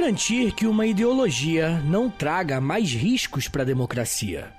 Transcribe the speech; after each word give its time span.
Garantir 0.00 0.52
que 0.52 0.66
uma 0.66 0.86
ideologia 0.86 1.78
não 1.84 2.08
traga 2.08 2.58
mais 2.58 2.90
riscos 2.90 3.48
para 3.48 3.60
a 3.60 3.66
democracia? 3.66 4.50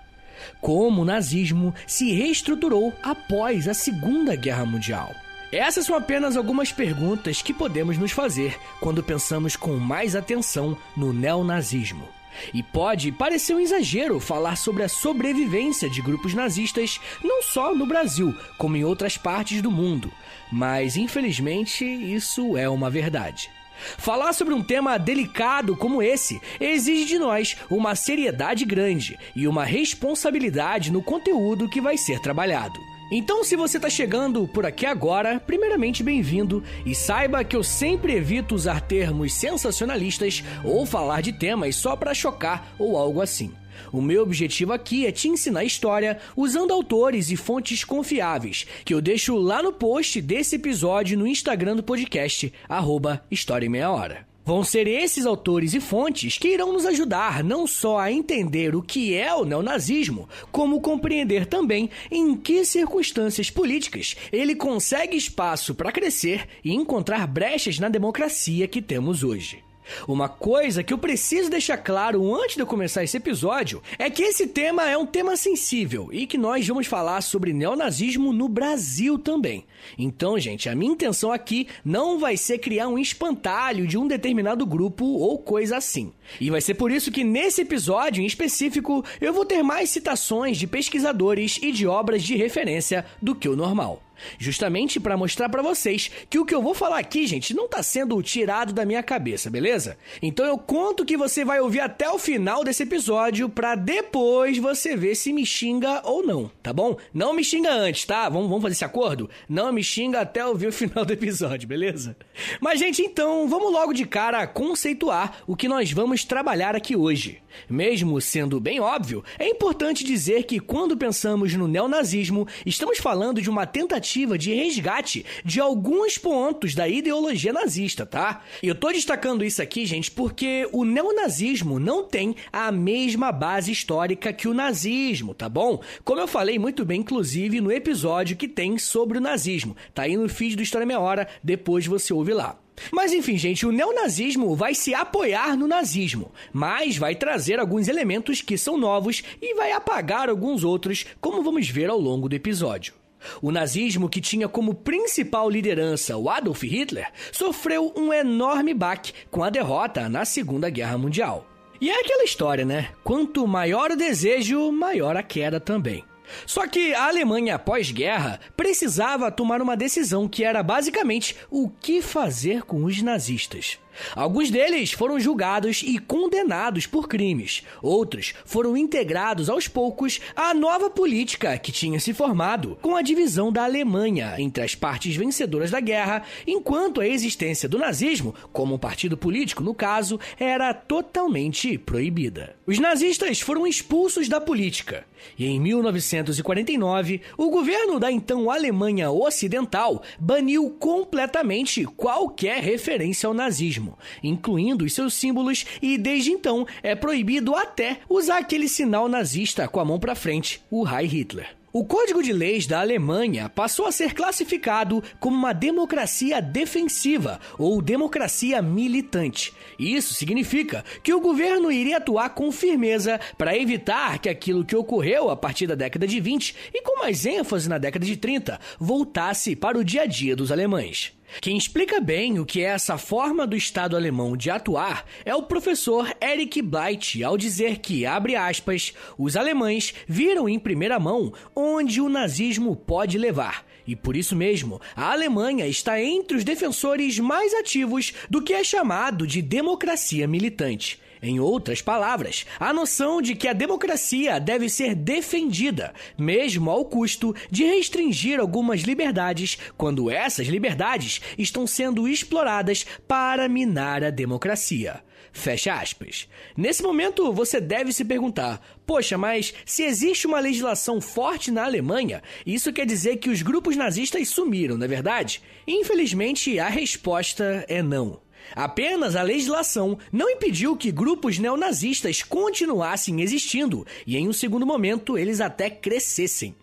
Como 0.62 1.02
o 1.02 1.06
nazismo 1.06 1.74
se 1.88 2.14
reestruturou 2.14 2.94
após 3.02 3.68
a 3.68 3.74
Segunda 3.74 4.36
Guerra 4.36 4.68
Mundial? 4.68 5.12
Essas 5.52 5.88
são 5.88 5.96
apenas 5.96 6.38
algumas 6.38 6.72
perguntas 6.72 7.42
que 7.42 7.56
podemos 7.56 7.98
nos 7.98 8.12
fazer 8.12 8.56
quando 8.80 9.02
pensamos 9.02 9.56
com 9.56 9.78
mais 9.78 10.16
atenção 10.16 10.78
no 10.96 11.12
neonazismo. 11.12 12.08
E 12.54 12.62
pode 12.62 13.12
parecer 13.12 13.56
um 13.56 13.60
exagero 13.60 14.20
falar 14.20 14.56
sobre 14.56 14.84
a 14.84 14.88
sobrevivência 14.88 15.90
de 15.90 16.04
grupos 16.04 16.36
nazistas 16.36 17.02
não 17.24 17.42
só 17.42 17.74
no 17.74 17.88
Brasil, 17.88 18.32
como 18.60 18.78
em 18.78 18.84
outras 18.84 19.18
partes 19.18 19.60
do 19.60 19.72
mundo, 19.72 20.14
mas 20.52 20.96
infelizmente 20.98 21.84
isso 21.84 22.56
é 22.56 22.70
uma 22.70 22.92
verdade. 22.92 23.50
Falar 23.98 24.34
sobre 24.34 24.54
um 24.54 24.64
tema 24.64 24.98
delicado 24.98 25.76
como 25.76 26.02
esse 26.02 26.40
exige 26.60 27.06
de 27.06 27.20
nós 27.20 27.58
uma 27.70 27.96
seriedade 27.96 28.66
grande 28.66 29.18
e 29.36 29.48
uma 29.48 29.64
responsabilidade 29.64 30.92
no 30.92 31.02
conteúdo 31.02 31.70
que 31.70 31.82
vai 31.82 31.98
ser 31.98 32.20
trabalhado. 32.20 32.80
Então, 33.14 33.44
se 33.44 33.58
você 33.58 33.76
está 33.76 33.90
chegando 33.90 34.48
por 34.48 34.66
aqui 34.66 34.86
agora, 34.86 35.38
primeiramente 35.38 36.02
bem-vindo 36.02 36.64
e 36.86 36.96
saiba 36.96 37.44
que 37.44 37.58
eu 37.58 37.62
sempre 37.62 38.16
evito 38.16 38.56
usar 38.56 38.80
termos 38.80 39.34
sensacionalistas 39.34 40.42
ou 40.64 40.86
falar 40.86 41.20
de 41.20 41.34
temas 41.34 41.76
só 41.76 41.98
para 41.98 42.14
chocar 42.14 42.74
ou 42.80 42.96
algo 42.96 43.20
assim. 43.20 43.52
O 43.92 44.02
meu 44.02 44.24
objetivo 44.24 44.74
aqui 44.74 45.06
é 45.06 45.12
te 45.12 45.28
ensinar 45.28 45.64
história 45.64 46.20
usando 46.36 46.72
autores 46.72 47.32
e 47.32 47.36
fontes 47.36 47.84
confiáveis, 47.84 48.66
que 48.84 48.94
eu 48.94 49.02
deixo 49.02 49.36
lá 49.36 49.64
no 49.64 49.72
post 49.72 50.22
desse 50.22 50.56
episódio 50.56 51.18
no 51.18 51.28
Instagram 51.28 51.76
do 51.76 51.84
podcast, 51.84 52.52
arroba 52.68 53.24
História 53.30 53.66
em 53.66 53.70
Meia 53.70 53.92
Hora. 53.92 54.32
Vão 54.44 54.64
ser 54.64 54.88
esses 54.88 55.26
autores 55.26 55.74
e 55.74 55.80
fontes 55.80 56.38
que 56.38 56.48
irão 56.48 56.74
nos 56.74 56.86
ajudar 56.86 57.44
não 57.44 57.68
só 57.68 58.00
a 58.00 58.12
entender 58.12 58.76
o 58.76 58.82
que 58.82 59.14
é 59.14 59.34
o 59.34 59.46
neonazismo, 59.46 60.28
como 60.52 60.82
compreender 60.82 61.46
também 61.46 61.90
em 62.10 62.36
que 62.36 62.66
circunstâncias 62.66 63.52
políticas 63.52 64.16
ele 64.32 64.56
consegue 64.56 65.16
espaço 65.16 65.76
para 65.76 65.92
crescer 65.92 66.48
e 66.64 66.74
encontrar 66.74 67.28
brechas 67.28 67.78
na 67.78 67.88
democracia 67.88 68.68
que 68.68 68.82
temos 68.82 69.24
hoje. 69.24 69.71
Uma 70.08 70.30
coisa 70.30 70.84
que 70.84 70.94
eu 70.94 70.98
preciso 70.98 71.50
deixar 71.50 71.78
claro 71.78 72.34
antes 72.36 72.56
de 72.56 72.62
eu 72.62 72.68
começar 72.68 73.04
esse 73.04 73.18
episódio 73.18 73.82
é 73.98 74.10
que 74.10 74.24
esse 74.24 74.48
tema 74.48 74.90
é 74.90 74.98
um 74.98 75.06
tema 75.06 75.36
sensível 75.36 76.10
e 76.12 76.26
que 76.26 76.38
nós 76.38 76.68
vamos 76.68 76.88
falar 76.88 77.22
sobre 77.22 77.54
neonazismo 77.54 78.34
no 78.34 78.48
Brasil 78.48 79.18
também. 79.18 79.66
Então, 79.98 80.40
gente, 80.40 80.70
a 80.70 80.76
minha 80.76 80.94
intenção 80.94 81.32
aqui 81.32 81.68
não 81.84 82.20
vai 82.20 82.38
ser 82.38 82.60
criar 82.60 82.88
um 82.88 82.98
espantalho 82.98 83.88
de 83.88 83.98
um 83.98 84.08
determinado 84.08 84.66
grupo 84.66 85.06
ou 85.06 85.38
coisa 85.38 85.78
assim. 85.78 86.12
E 86.40 86.50
vai 86.50 86.62
ser 86.62 86.76
por 86.76 86.92
isso 86.92 87.12
que 87.12 87.24
nesse 87.24 87.62
episódio 87.62 88.22
em 88.22 88.26
específico 88.26 89.04
eu 89.20 89.34
vou 89.34 89.46
ter 89.46 89.64
mais 89.64 89.90
citações 89.90 90.58
de 90.58 90.68
pesquisadores 90.68 91.60
e 91.62 91.72
de 91.72 91.88
obras 91.88 92.24
de 92.24 92.36
referência 92.36 93.06
do 93.22 93.36
que 93.36 93.50
o 93.50 93.56
normal. 93.56 94.02
Justamente 94.38 95.00
para 95.00 95.18
mostrar 95.18 95.50
para 95.50 95.62
vocês 95.62 96.12
que 96.30 96.40
o 96.40 96.46
que 96.46 96.54
eu 96.54 96.62
vou 96.62 96.74
falar 96.74 97.00
aqui, 97.00 97.28
gente, 97.28 97.54
não 97.54 97.68
tá 97.68 97.82
sendo 97.84 98.22
tirado 98.22 98.74
da 98.74 98.86
minha 98.86 99.04
cabeça, 99.04 99.50
beleza? 99.50 99.98
Então 100.22 100.46
eu 100.46 100.58
conto 100.58 101.06
que 101.06 101.18
você 101.18 101.44
vai 101.44 101.60
ouvir 101.60 101.80
até 101.80 102.10
o 102.10 102.20
final 102.20 102.64
desse 102.64 102.84
episódio 102.84 103.50
para 103.50 103.76
depois 103.76 104.58
você 104.58 104.96
ver 104.96 105.16
se 105.16 105.34
me 105.34 105.46
xinga 105.46 106.02
ou 106.04 106.26
não, 106.26 106.52
tá 106.62 106.72
bom? 106.74 106.98
Não 107.14 107.34
me 107.34 107.44
xinga 107.44 107.72
antes, 107.72 108.06
tá? 108.06 108.30
Vamos, 108.30 108.48
vamos 108.48 108.62
fazer 108.64 108.74
esse 108.74 108.86
acordo? 108.86 109.30
Não 109.48 109.72
me 109.72 109.84
xinga 109.84 110.22
até 110.22 110.46
ouvir 110.46 110.68
o 110.68 110.72
final 110.74 111.06
do 111.06 111.14
episódio, 111.14 111.68
beleza? 111.68 112.16
Mas, 112.60 112.80
gente, 112.80 113.02
então 113.02 113.48
vamos 113.48 113.72
logo 113.72 113.94
de 113.94 114.06
cara 114.06 114.46
conceituar 114.48 115.42
o 115.48 115.56
que 115.56 115.68
nós 115.68 115.92
vamos 115.92 116.24
trabalhar 116.24 116.76
aqui 116.76 116.96
hoje. 116.96 117.42
Mesmo 117.70 118.20
sendo 118.22 118.60
bem 118.60 118.80
óbvio, 118.80 119.24
é 119.38 119.48
importante 119.48 120.04
dizer 120.04 120.44
que 120.44 120.60
quando 120.60 120.98
pensamos 120.98 121.54
no 121.54 121.68
neonazismo, 121.68 122.48
estamos 122.66 122.98
falando 122.98 123.42
de 123.42 123.50
uma 123.50 123.66
tentativa 123.66 124.38
de 124.38 124.54
resgate 124.54 125.26
de 125.44 125.60
alguns 125.60 126.18
pontos 126.18 126.76
da 126.76 126.88
ideologia 126.88 127.54
nazista, 127.54 128.06
tá? 128.06 128.42
E 128.62 128.68
eu 128.68 128.76
tô 128.76 128.92
destacando 128.92 129.44
isso 129.44 129.62
aqui, 129.62 129.86
gente, 129.86 130.12
porque 130.12 130.68
o 130.72 130.84
neonazismo 130.84 131.80
não 131.80 132.04
tem 132.04 132.36
a 132.52 132.72
mesma 132.72 133.32
base 133.32 133.72
histórica 133.72 134.34
que 134.34 134.48
o 134.48 134.54
nazismo, 134.54 135.34
tá 135.34 135.50
bom? 135.50 135.82
Como 136.04 136.20
eu 136.20 136.28
falei 136.28 136.60
muito 136.60 136.86
bem, 136.86 137.02
inclusive, 137.02 137.62
no 137.62 137.72
episódio 137.72 138.38
que 138.38 138.48
tem 138.48 138.78
sobre 138.78 139.18
o 139.18 139.22
nazismo. 139.22 139.76
Tá 139.94 140.04
aí 140.04 140.16
no 140.16 140.30
feed 140.30 140.56
do 140.56 140.64
História 140.64 140.86
Meia 140.86 141.00
Hora, 141.00 141.28
depois 141.44 141.86
você 141.88 142.14
ouve 142.14 142.34
lá. 142.34 142.61
Mas 142.92 143.14
enfim, 143.14 143.38
gente, 143.38 143.66
o 143.66 143.72
neonazismo 143.72 144.56
vai 144.56 144.74
se 144.74 144.94
apoiar 144.94 145.58
no 145.58 145.68
nazismo, 145.68 146.32
mas 146.54 146.98
vai 146.98 147.16
trazer 147.16 147.60
alguns 147.60 147.88
elementos 147.88 148.42
que 148.42 148.58
são 148.58 148.78
novos 148.78 149.24
e 149.42 149.54
vai 149.54 149.72
apagar 149.72 150.30
alguns 150.30 150.64
outros, 150.64 151.06
como 151.20 151.44
vamos 151.44 151.70
ver 151.70 151.90
ao 151.90 152.00
longo 152.00 152.30
do 152.30 152.36
episódio. 152.36 152.94
O 153.42 153.52
nazismo, 153.52 154.10
que 154.10 154.20
tinha 154.20 154.48
como 154.48 154.74
principal 154.74 155.50
liderança 155.50 156.18
o 156.18 156.30
Adolf 156.30 156.64
Hitler, 156.64 157.12
sofreu 157.32 157.94
um 157.96 158.12
enorme 158.12 158.74
baque 158.74 159.14
com 159.30 159.44
a 159.44 159.50
derrota 159.50 160.10
na 160.10 160.26
Segunda 160.26 160.70
Guerra 160.70 160.98
Mundial. 160.98 161.48
E 161.80 161.90
é 161.90 162.00
aquela 162.00 162.24
história, 162.24 162.64
né? 162.64 162.90
Quanto 163.04 163.48
maior 163.48 163.92
o 163.92 163.96
desejo, 163.96 164.72
maior 164.72 165.16
a 165.18 165.24
queda 165.24 165.60
também. 165.60 166.04
Só 166.46 166.68
que 166.68 166.94
a 166.94 167.08
Alemanha 167.08 167.60
pós-guerra 167.60 168.40
precisava 168.56 169.32
tomar 169.32 169.62
uma 169.62 169.78
decisão 169.78 170.28
que 170.28 170.44
era 170.44 170.64
basicamente 170.64 171.36
o 171.50 171.70
que 171.70 172.02
fazer 172.02 172.64
com 172.64 172.84
os 172.84 173.02
nazistas. 173.02 173.80
Alguns 174.16 174.50
deles 174.50 174.92
foram 174.92 175.20
julgados 175.20 175.82
e 175.86 175.98
condenados 176.00 176.86
por 176.86 177.08
crimes, 177.08 177.64
outros 177.82 178.34
foram 178.46 178.76
integrados 178.76 179.50
aos 179.50 179.68
poucos 179.68 180.20
à 180.36 180.54
nova 180.54 180.90
política 180.90 181.58
que 181.58 181.72
tinha 181.72 182.00
se 182.00 182.14
formado, 182.14 182.78
com 182.82 182.96
a 182.96 183.02
divisão 183.02 183.52
da 183.52 183.64
Alemanha 183.64 184.36
entre 184.38 184.64
as 184.64 184.76
partes 184.76 185.16
vencedoras 185.16 185.72
da 185.72 185.80
guerra, 185.80 186.24
enquanto 186.46 187.02
a 187.02 187.08
existência 187.08 187.68
do 187.68 187.78
nazismo, 187.78 188.36
como 188.52 188.76
um 188.76 188.80
partido 188.80 189.18
político 189.18 189.64
no 189.64 189.74
caso, 189.74 190.20
era 190.40 190.74
totalmente 190.74 191.78
proibida. 191.78 192.56
Os 192.66 192.80
nazistas 192.80 193.40
foram 193.40 193.68
expulsos 193.68 194.28
da 194.30 194.40
política, 194.40 195.06
e 195.38 195.46
em 195.46 195.60
1949, 195.60 197.22
o 197.38 197.50
governo 197.50 198.00
da 198.00 198.12
então 198.12 198.50
Alemanha 198.50 199.12
Ocidental 199.12 200.02
baniu 200.20 200.70
completamente 200.80 201.86
qualquer 201.86 202.62
referência 202.62 203.28
ao 203.28 203.34
nazismo 203.34 203.81
incluindo 204.24 204.86
os 204.86 204.94
seus 204.94 205.14
símbolos, 205.14 205.66
e 205.82 205.98
desde 205.98 206.32
então 206.32 206.66
é 206.84 206.96
proibido 206.96 207.56
até 207.56 208.00
usar 208.10 208.38
aquele 208.40 208.68
sinal 208.68 209.08
nazista 209.08 209.68
com 209.68 209.80
a 209.80 209.86
mão 209.86 210.00
para 210.00 210.16
frente, 210.16 210.62
o 210.70 210.88
Heil 210.88 211.10
Hitler. 211.10 211.62
O 211.74 211.86
Código 211.86 212.22
de 212.22 212.34
Leis 212.34 212.68
da 212.68 212.82
Alemanha 212.82 213.48
passou 213.48 213.86
a 213.86 213.94
ser 213.94 214.14
classificado 214.14 215.02
como 215.22 215.38
uma 215.38 215.54
democracia 215.54 216.42
defensiva 216.42 217.40
ou 217.58 217.82
democracia 217.82 218.62
militante. 218.62 219.54
Isso 219.80 220.14
significa 220.14 220.84
que 221.02 221.14
o 221.14 221.22
governo 221.22 221.72
iria 221.72 221.96
atuar 221.96 222.32
com 222.32 222.52
firmeza 222.52 223.22
para 223.38 223.56
evitar 223.56 224.20
que 224.20 224.28
aquilo 224.28 224.66
que 224.66 224.76
ocorreu 224.76 225.30
a 225.30 225.38
partir 225.38 225.66
da 225.66 225.74
década 225.76 226.06
de 226.06 226.20
20 226.20 226.56
e 226.74 226.82
com 226.82 227.00
mais 227.00 227.26
ênfase 227.26 227.70
na 227.70 227.78
década 227.78 228.06
de 228.06 228.18
30 228.18 228.60
voltasse 228.78 229.56
para 229.56 229.78
o 229.78 229.84
dia 229.84 230.02
a 230.02 230.06
dia 230.06 230.36
dos 230.36 230.52
alemães. 230.52 231.14
Quem 231.40 231.56
explica 231.56 232.02
bem 232.02 232.40
o 232.40 232.46
que 232.46 232.62
é 232.62 232.66
essa 232.66 232.98
forma 232.98 233.48
do 233.48 233.56
Estado 233.56 233.96
alemão 233.96 234.36
de 234.36 234.50
atuar 234.50 235.06
é 235.24 235.34
o 235.34 235.44
professor 235.44 236.12
Eric 236.22 236.62
Bleit, 236.62 237.24
ao 237.24 237.38
dizer 237.38 237.80
que, 237.80 238.06
abre 238.06 238.36
aspas, 238.36 238.94
os 239.18 239.38
alemães 239.38 239.94
viram 240.08 240.50
em 240.50 240.60
primeira 240.60 241.00
mão 241.00 241.32
onde 241.56 242.02
o 242.02 242.10
nazismo 242.10 242.76
pode 242.76 243.18
levar. 243.18 243.66
E 243.88 243.96
por 243.96 244.16
isso 244.16 244.36
mesmo, 244.36 244.80
a 244.96 245.12
Alemanha 245.12 245.68
está 245.68 246.02
entre 246.02 246.38
os 246.38 246.44
defensores 246.44 247.18
mais 247.18 247.54
ativos 247.54 248.14
do 248.30 248.42
que 248.42 248.54
é 248.54 248.64
chamado 248.64 249.26
de 249.26 249.42
democracia 249.42 250.28
militante. 250.28 251.00
Em 251.22 251.40
outras 251.40 251.82
palavras, 251.82 252.48
a 252.60 252.74
noção 252.74 253.22
de 253.22 253.36
que 253.36 253.48
a 253.48 253.54
democracia 253.54 254.40
deve 254.40 254.68
ser 254.68 254.96
defendida, 254.96 255.94
mesmo 256.18 256.72
ao 256.72 256.84
custo 256.84 257.36
de 257.50 257.64
restringir 257.64 258.40
algumas 258.40 258.82
liberdades, 258.82 259.58
quando 259.78 260.10
essas 260.10 260.48
liberdades 260.48 261.22
estão 261.38 261.68
sendo 261.68 262.08
exploradas 262.08 262.86
para 263.08 263.48
minar 263.48 264.04
a 264.04 264.10
democracia. 264.10 265.04
Fecha 265.32 265.76
aspas. 265.76 266.28
Nesse 266.58 266.84
momento, 266.84 267.32
você 267.32 267.62
deve 267.62 267.94
se 267.94 268.04
perguntar: 268.04 268.60
poxa, 268.86 269.18
mas 269.18 269.54
se 269.66 269.84
existe 269.84 270.28
uma 270.28 270.40
legislação 270.40 271.00
forte 271.00 271.52
na 271.52 271.64
Alemanha, 271.64 272.22
isso 272.46 272.74
quer 272.74 272.86
dizer 272.86 273.18
que 273.18 273.30
os 273.30 273.42
grupos 273.42 273.78
nazistas 273.78 274.28
sumiram, 274.28 274.78
não 274.78 274.86
é 274.86 274.90
verdade? 274.90 275.42
Infelizmente, 275.66 276.60
a 276.60 276.68
resposta 276.68 277.64
é 277.70 277.82
não. 277.82 278.20
Apenas 278.56 279.16
a 279.16 279.22
legislação 279.22 279.98
não 280.12 280.30
impediu 280.30 280.76
que 280.76 280.92
grupos 280.92 281.40
neonazistas 281.40 282.24
continuassem 282.24 283.22
existindo 283.22 283.86
e, 284.06 284.18
em 284.18 284.28
um 284.28 284.34
segundo 284.34 284.66
momento, 284.66 285.18
eles 285.18 285.42
até 285.42 285.70
crescessem. 285.70 286.56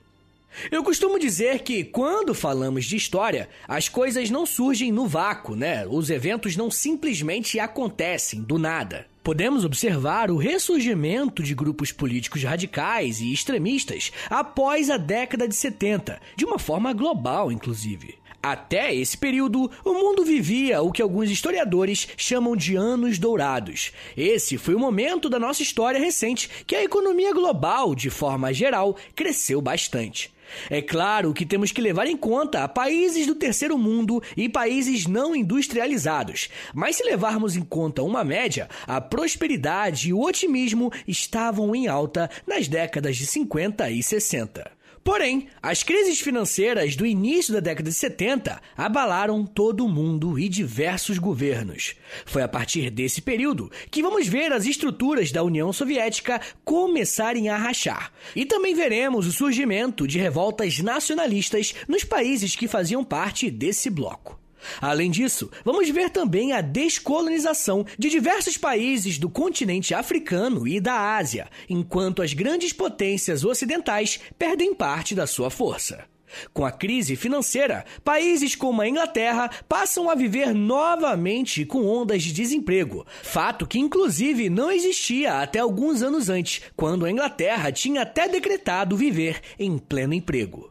Eu 0.70 0.82
costumo 0.82 1.19
dizer 1.19 1.60
que 1.60 1.84
quando 1.84 2.34
falamos 2.34 2.84
de 2.84 2.96
história, 2.96 3.48
as 3.66 3.88
coisas 3.88 4.28
não 4.30 4.44
surgem 4.44 4.90
no 4.90 5.06
vácuo, 5.06 5.54
né? 5.54 5.86
Os 5.86 6.10
eventos 6.10 6.56
não 6.56 6.70
simplesmente 6.70 7.60
acontecem 7.60 8.42
do 8.42 8.58
nada. 8.58 9.06
Podemos 9.22 9.64
observar 9.64 10.31
o 10.31 10.36
ressurgimento 10.36 11.42
de 11.42 11.54
grupos 11.54 11.92
políticos 11.92 12.42
radicais 12.42 13.20
e 13.20 13.32
extremistas 13.32 14.10
após 14.31 14.88
a 14.88 14.96
década 14.96 15.46
de 15.46 15.54
70, 15.54 16.20
de 16.34 16.44
uma 16.44 16.58
forma 16.58 16.92
global, 16.92 17.52
inclusive. 17.52 18.16
Até 18.43 18.94
esse 18.94 19.19
período, 19.19 19.70
o 19.85 19.93
mundo 19.93 20.25
vivia 20.25 20.81
o 20.81 20.93
que 20.93 21.02
alguns 21.02 21.29
historiadores 21.31 22.08
chamam 22.17 22.55
de 22.55 22.76
anos 22.76 23.19
dourados. 23.19 23.93
Esse 24.17 24.56
foi 24.56 24.75
o 24.75 24.79
momento 24.79 25.29
da 25.29 25.38
nossa 25.40 25.62
história 25.62 25.99
recente 25.99 26.49
que 26.67 26.76
a 26.76 26.85
economia 26.85 27.32
global, 27.32 27.94
de 27.94 28.11
forma 28.11 28.52
geral, 28.52 28.96
cresceu 29.14 29.61
bastante. 29.61 30.32
É 30.70 30.81
claro 30.81 31.35
que 31.35 31.44
temos 31.44 31.73
que 31.73 31.81
levar 31.81 32.06
em 32.06 32.17
conta 32.17 32.67
países 32.69 33.26
do 33.26 33.35
terceiro 33.35 33.76
mundo 33.76 34.23
e 34.37 34.49
países 34.49 35.06
não 35.06 35.34
industrializados, 35.34 36.49
mas 36.73 36.96
se 36.96 37.05
levarmos 37.05 37.56
em 37.56 37.62
conta 37.62 38.02
uma 38.02 38.25
média, 38.25 38.69
a 38.87 39.00
prosperidade 39.00 40.08
e 40.08 40.12
o 40.12 40.23
otimismo 40.23 40.91
estavam 41.06 41.75
em 41.75 41.87
alta 41.87 42.31
nas 42.46 42.69
décadas 42.69 43.17
de 43.17 43.26
50 43.26 43.91
e 43.91 44.02
60. 44.02 44.77
Porém, 45.08 45.49
as 45.62 45.82
crises 45.82 46.20
financeiras 46.20 46.94
do 46.94 47.06
início 47.06 47.55
da 47.55 47.60
década 47.60 47.88
de 47.88 47.96
70 47.96 48.60
abalaram 48.76 49.43
todo 49.43 49.87
o 49.87 49.88
mundo 49.88 50.38
e 50.38 50.50
diversos 50.50 51.16
governos. 51.16 51.94
Foi 52.26 52.43
a 52.43 52.46
partir 52.46 52.90
desse 52.90 53.22
período 53.22 53.72
que 53.90 54.02
vamos 54.02 54.28
ver 54.28 54.52
as 54.52 54.66
estruturas 54.66 55.32
da 55.32 55.43
União 55.43 55.72
Soviética 55.72 56.38
começarem 56.62 57.49
a 57.49 57.56
rachar. 57.56 58.12
E 58.37 58.44
também 58.44 58.75
veremos 58.75 59.26
o 59.26 59.32
surgimento 59.32 60.06
de 60.06 60.19
revoltas 60.19 60.78
nacionalistas 60.81 61.75
nos 61.88 62.05
países 62.05 62.55
que 62.55 62.69
faziam 62.69 63.02
parte 63.02 63.50
desse 63.50 63.88
bloco. 63.88 64.38
Além 64.81 65.10
disso, 65.10 65.50
vamos 65.64 65.88
ver 65.88 66.10
também 66.10 66.52
a 66.52 66.60
descolonização 66.60 67.84
de 67.99 68.08
diversos 68.08 68.56
países 68.56 69.19
do 69.19 69.28
continente 69.28 69.94
africano 69.94 70.66
e 70.66 70.81
da 70.81 71.16
Ásia, 71.16 71.49
enquanto 71.69 72.22
as 72.22 72.32
grandes 72.32 72.72
potências 72.72 73.44
ocidentais 73.44 74.20
perdem 74.38 74.75
parte 74.75 75.14
da 75.14 75.26
sua 75.26 75.50
força. 75.50 76.05
Com 76.52 76.64
a 76.64 76.70
crise 76.70 77.16
financeira, 77.16 77.84
países 78.05 78.55
como 78.55 78.82
a 78.82 78.88
Inglaterra 78.88 79.50
passam 79.69 80.10
a 80.10 80.14
viver 80.14 80.55
novamente 80.55 81.64
com 81.64 81.87
ondas 81.87 82.22
de 82.22 82.32
desemprego, 82.32 83.06
fato 83.22 83.66
que 83.66 83.78
inclusive 83.78 84.50
não 84.50 84.70
existia 84.70 85.40
até 85.40 85.58
alguns 85.58 86.02
anos 86.02 86.28
antes, 86.28 86.62
quando 86.76 87.05
a 87.05 87.10
Inglaterra 87.10 87.72
tinha 87.72 88.02
até 88.02 88.28
decretado 88.28 88.96
viver 88.96 89.40
em 89.58 89.78
pleno 89.78 90.14
emprego. 90.14 90.70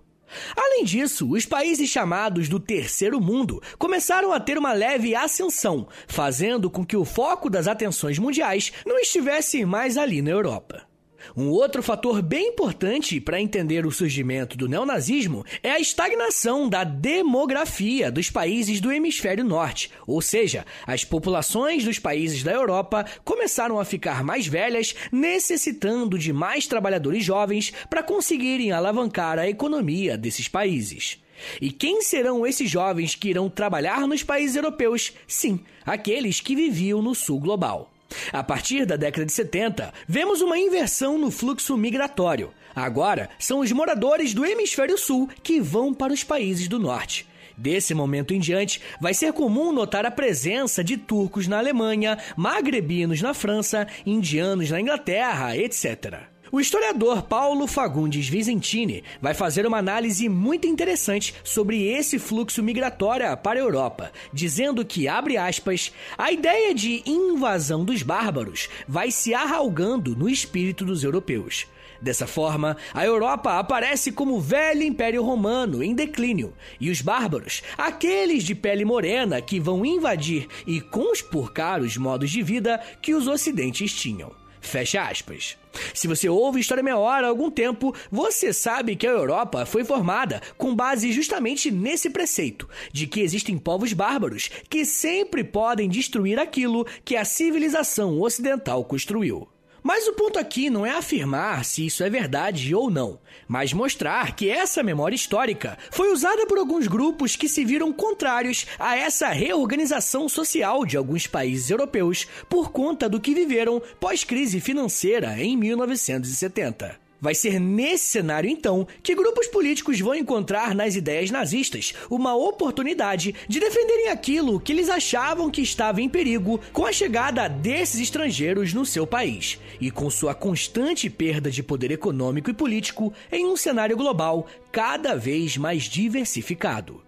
Além 0.55 0.83
disso, 0.83 1.29
os 1.29 1.45
países 1.45 1.89
chamados 1.89 2.49
do 2.49 2.59
terceiro 2.59 3.19
mundo 3.19 3.61
começaram 3.77 4.31
a 4.31 4.39
ter 4.39 4.57
uma 4.57 4.73
leve 4.73 5.15
ascensão, 5.15 5.87
fazendo 6.07 6.69
com 6.69 6.85
que 6.85 6.97
o 6.97 7.05
foco 7.05 7.49
das 7.49 7.67
atenções 7.67 8.17
mundiais 8.17 8.71
não 8.85 8.97
estivesse 8.99 9.65
mais 9.65 9.97
ali 9.97 10.21
na 10.21 10.31
Europa. 10.31 10.86
Um 11.35 11.49
outro 11.49 11.83
fator 11.83 12.21
bem 12.21 12.49
importante 12.49 13.19
para 13.19 13.41
entender 13.41 13.85
o 13.85 13.91
surgimento 13.91 14.57
do 14.57 14.67
neonazismo 14.67 15.45
é 15.61 15.71
a 15.71 15.79
estagnação 15.79 16.69
da 16.69 16.83
demografia 16.83 18.11
dos 18.11 18.29
países 18.29 18.79
do 18.79 18.91
hemisfério 18.91 19.43
norte, 19.43 19.91
ou 20.05 20.21
seja, 20.21 20.65
as 20.85 21.03
populações 21.03 21.83
dos 21.83 21.99
países 21.99 22.43
da 22.43 22.51
Europa 22.51 23.05
começaram 23.23 23.79
a 23.79 23.85
ficar 23.85 24.23
mais 24.23 24.47
velhas, 24.47 24.95
necessitando 25.11 26.17
de 26.17 26.31
mais 26.31 26.67
trabalhadores 26.67 27.23
jovens 27.23 27.73
para 27.89 28.03
conseguirem 28.03 28.71
alavancar 28.71 29.39
a 29.39 29.49
economia 29.49 30.17
desses 30.17 30.47
países. 30.47 31.21
E 31.61 31.71
quem 31.71 32.01
serão 32.01 32.45
esses 32.45 32.69
jovens 32.69 33.15
que 33.15 33.29
irão 33.29 33.49
trabalhar 33.49 34.07
nos 34.07 34.23
países 34.23 34.55
europeus? 34.55 35.13
Sim, 35.27 35.59
aqueles 35.85 36.39
que 36.39 36.55
viviam 36.55 37.01
no 37.01 37.13
sul 37.13 37.39
global. 37.39 37.91
A 38.31 38.43
partir 38.43 38.85
da 38.85 38.95
década 38.95 39.25
de 39.25 39.33
70, 39.33 39.93
vemos 40.07 40.41
uma 40.41 40.57
inversão 40.57 41.17
no 41.17 41.31
fluxo 41.31 41.77
migratório. 41.77 42.51
Agora, 42.75 43.29
são 43.39 43.59
os 43.59 43.71
moradores 43.71 44.33
do 44.33 44.45
hemisfério 44.45 44.97
sul 44.97 45.29
que 45.41 45.59
vão 45.59 45.93
para 45.93 46.13
os 46.13 46.23
países 46.23 46.67
do 46.67 46.79
norte. 46.79 47.27
Desse 47.57 47.95
momento 47.95 48.35
em 48.35 48.39
diante, 48.39 48.79
vai 49.01 49.15
ser 49.15 49.33
comum 49.33 49.71
notar 49.71 50.05
a 50.05 50.11
presença 50.11 50.83
de 50.83 50.95
turcos 50.95 51.47
na 51.47 51.57
Alemanha, 51.57 52.19
magrebinos 52.35 53.19
na 53.19 53.33
França, 53.33 53.87
indianos 54.05 54.69
na 54.69 54.79
Inglaterra, 54.79 55.57
etc. 55.57 56.36
O 56.49 56.61
historiador 56.61 57.23
Paulo 57.23 57.67
Fagundes 57.67 58.29
Vicentini 58.29 59.03
vai 59.21 59.33
fazer 59.33 59.67
uma 59.67 59.79
análise 59.79 60.29
muito 60.29 60.65
interessante 60.65 61.35
sobre 61.43 61.85
esse 61.85 62.17
fluxo 62.17 62.63
migratório 62.63 63.35
para 63.35 63.59
a 63.59 63.61
Europa, 63.61 64.13
dizendo 64.31 64.85
que, 64.85 65.09
abre 65.09 65.35
aspas, 65.35 65.91
a 66.17 66.31
ideia 66.31 66.73
de 66.73 67.03
invasão 67.05 67.83
dos 67.83 68.01
bárbaros 68.01 68.69
vai 68.87 69.11
se 69.11 69.33
arraugando 69.33 70.15
no 70.15 70.29
espírito 70.29 70.85
dos 70.85 71.03
europeus. 71.03 71.67
Dessa 72.01 72.25
forma, 72.25 72.77
a 72.93 73.03
Europa 73.03 73.59
aparece 73.59 74.13
como 74.13 74.39
velho 74.39 74.83
Império 74.83 75.23
Romano 75.23 75.83
em 75.83 75.93
declínio, 75.93 76.53
e 76.79 76.89
os 76.89 77.01
bárbaros, 77.01 77.61
aqueles 77.77 78.43
de 78.43 78.55
pele 78.55 78.85
morena 78.85 79.41
que 79.41 79.59
vão 79.59 79.85
invadir 79.85 80.47
e 80.65 80.79
conspurcar 80.79 81.81
os 81.81 81.97
modos 81.97 82.29
de 82.29 82.41
vida 82.41 82.79
que 83.01 83.13
os 83.13 83.27
ocidentes 83.27 83.91
tinham. 83.91 84.46
Fecha 84.67 85.01
aspas. 85.01 85.57
Se 85.93 86.07
você 86.07 86.27
ouve 86.27 86.59
História 86.59 86.83
Meia 86.83 86.97
Hora 86.97 87.27
há 87.27 87.29
algum 87.29 87.49
tempo, 87.49 87.95
você 88.11 88.51
sabe 88.51 88.95
que 88.95 89.07
a 89.07 89.11
Europa 89.11 89.65
foi 89.65 89.83
formada 89.83 90.41
com 90.57 90.75
base 90.75 91.11
justamente 91.11 91.71
nesse 91.71 92.09
preceito, 92.09 92.67
de 92.91 93.07
que 93.07 93.21
existem 93.21 93.57
povos 93.57 93.93
bárbaros 93.93 94.49
que 94.69 94.85
sempre 94.85 95.43
podem 95.43 95.87
destruir 95.87 96.37
aquilo 96.37 96.85
que 97.05 97.15
a 97.15 97.23
civilização 97.23 98.19
ocidental 98.19 98.83
construiu. 98.83 99.47
Mas 99.87 100.05
o 100.05 100.11
ponto 100.11 100.37
aqui 100.37 100.69
não 100.69 100.85
é 100.85 100.91
afirmar 100.91 101.63
se 101.63 101.85
isso 101.85 102.03
é 102.03 102.09
verdade 102.09 102.75
ou 102.75 102.91
não, 102.91 103.21
mas 103.47 103.71
mostrar 103.71 104.35
que 104.35 104.49
essa 104.49 104.83
memória 104.83 105.15
histórica 105.15 105.77
foi 105.91 106.11
usada 106.11 106.45
por 106.45 106.57
alguns 106.57 106.87
grupos 106.87 107.37
que 107.37 107.47
se 107.47 107.63
viram 107.63 107.93
contrários 107.93 108.67
a 108.77 108.97
essa 108.97 109.29
reorganização 109.29 110.27
social 110.27 110.85
de 110.85 110.97
alguns 110.97 111.25
países 111.25 111.69
europeus 111.69 112.27
por 112.49 112.69
conta 112.69 113.07
do 113.07 113.17
que 113.17 113.33
viveram 113.33 113.81
pós-crise 113.97 114.59
financeira 114.59 115.41
em 115.41 115.55
1970. 115.55 117.06
Vai 117.19 117.33
ser 117.33 117.59
nesse 117.59 118.05
cenário, 118.05 118.49
então, 118.49 118.87
que 119.01 119.15
grupos 119.15 119.47
políticos 119.47 119.99
vão 119.99 120.13
encontrar 120.13 120.75
nas 120.75 120.95
ideias 120.95 121.31
nazistas 121.31 121.93
uma 122.09 122.35
oportunidade 122.35 123.33
de 123.47 123.59
defenderem 123.59 124.09
aquilo 124.09 124.59
que 124.59 124.71
eles 124.71 124.89
achavam 124.89 125.49
que 125.49 125.61
estava 125.61 126.01
em 126.01 126.09
perigo 126.09 126.59
com 126.71 126.85
a 126.85 126.91
chegada 126.91 127.47
desses 127.47 127.99
estrangeiros 127.99 128.73
no 128.73 128.85
seu 128.85 129.07
país 129.07 129.59
e 129.81 129.89
com 129.89 130.09
sua 130.09 130.35
constante 130.35 131.09
perda 131.09 131.49
de 131.49 131.63
poder 131.63 131.91
econômico 131.91 132.49
e 132.49 132.53
político 132.53 133.11
em 133.31 133.47
um 133.47 133.57
cenário 133.57 133.97
global 133.97 134.47
cada 134.71 135.15
vez 135.15 135.57
mais 135.57 135.83
diversificado. 135.83 137.06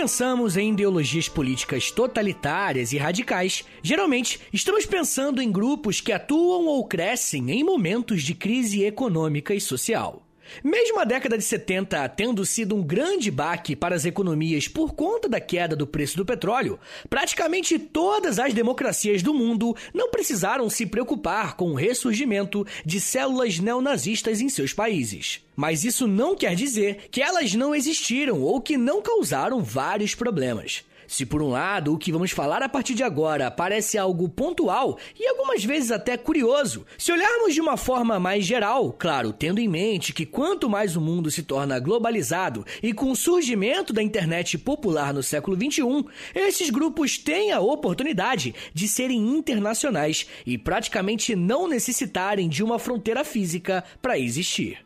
Pensamos 0.00 0.56
em 0.56 0.72
ideologias 0.72 1.28
políticas 1.28 1.90
totalitárias 1.90 2.90
e 2.90 2.96
radicais, 2.96 3.66
geralmente 3.82 4.40
estamos 4.50 4.86
pensando 4.86 5.42
em 5.42 5.52
grupos 5.52 6.00
que 6.00 6.10
atuam 6.10 6.64
ou 6.64 6.86
crescem 6.86 7.50
em 7.50 7.62
momentos 7.62 8.22
de 8.22 8.32
crise 8.32 8.82
econômica 8.82 9.54
e 9.54 9.60
social. 9.60 10.29
Mesmo 10.62 11.00
a 11.00 11.04
década 11.04 11.36
de 11.36 11.44
70 11.44 12.08
tendo 12.10 12.44
sido 12.44 12.74
um 12.74 12.82
grande 12.82 13.30
baque 13.30 13.74
para 13.76 13.94
as 13.94 14.04
economias 14.04 14.68
por 14.68 14.94
conta 14.94 15.28
da 15.28 15.40
queda 15.40 15.76
do 15.76 15.86
preço 15.86 16.16
do 16.16 16.24
petróleo, 16.24 16.78
praticamente 17.08 17.78
todas 17.78 18.38
as 18.38 18.52
democracias 18.52 19.22
do 19.22 19.32
mundo 19.32 19.76
não 19.94 20.10
precisaram 20.10 20.68
se 20.68 20.86
preocupar 20.86 21.56
com 21.56 21.70
o 21.70 21.74
ressurgimento 21.74 22.66
de 22.84 23.00
células 23.00 23.58
neonazistas 23.58 24.40
em 24.40 24.48
seus 24.48 24.72
países. 24.72 25.44
Mas 25.56 25.84
isso 25.84 26.06
não 26.06 26.34
quer 26.34 26.54
dizer 26.54 27.08
que 27.10 27.22
elas 27.22 27.54
não 27.54 27.74
existiram 27.74 28.40
ou 28.40 28.60
que 28.60 28.76
não 28.76 29.02
causaram 29.02 29.62
vários 29.62 30.14
problemas. 30.14 30.84
Se 31.10 31.26
por 31.26 31.42
um 31.42 31.48
lado 31.48 31.92
o 31.92 31.98
que 31.98 32.12
vamos 32.12 32.30
falar 32.30 32.62
a 32.62 32.68
partir 32.68 32.94
de 32.94 33.02
agora 33.02 33.50
parece 33.50 33.98
algo 33.98 34.28
pontual 34.28 34.96
e 35.18 35.26
algumas 35.26 35.64
vezes 35.64 35.90
até 35.90 36.16
curioso, 36.16 36.86
se 36.96 37.10
olharmos 37.10 37.52
de 37.52 37.60
uma 37.60 37.76
forma 37.76 38.20
mais 38.20 38.44
geral, 38.44 38.92
claro, 38.92 39.32
tendo 39.32 39.58
em 39.58 39.66
mente 39.66 40.12
que 40.12 40.24
quanto 40.24 40.70
mais 40.70 40.94
o 40.94 41.00
mundo 41.00 41.28
se 41.28 41.42
torna 41.42 41.80
globalizado 41.80 42.64
e 42.80 42.92
com 42.92 43.10
o 43.10 43.16
surgimento 43.16 43.92
da 43.92 44.00
internet 44.00 44.56
popular 44.56 45.12
no 45.12 45.20
século 45.20 45.56
XXI, 45.56 45.82
esses 46.32 46.70
grupos 46.70 47.18
têm 47.18 47.50
a 47.50 47.58
oportunidade 47.58 48.54
de 48.72 48.86
serem 48.86 49.36
internacionais 49.36 50.28
e 50.46 50.56
praticamente 50.56 51.34
não 51.34 51.66
necessitarem 51.66 52.48
de 52.48 52.62
uma 52.62 52.78
fronteira 52.78 53.24
física 53.24 53.82
para 54.00 54.16
existir. 54.16 54.78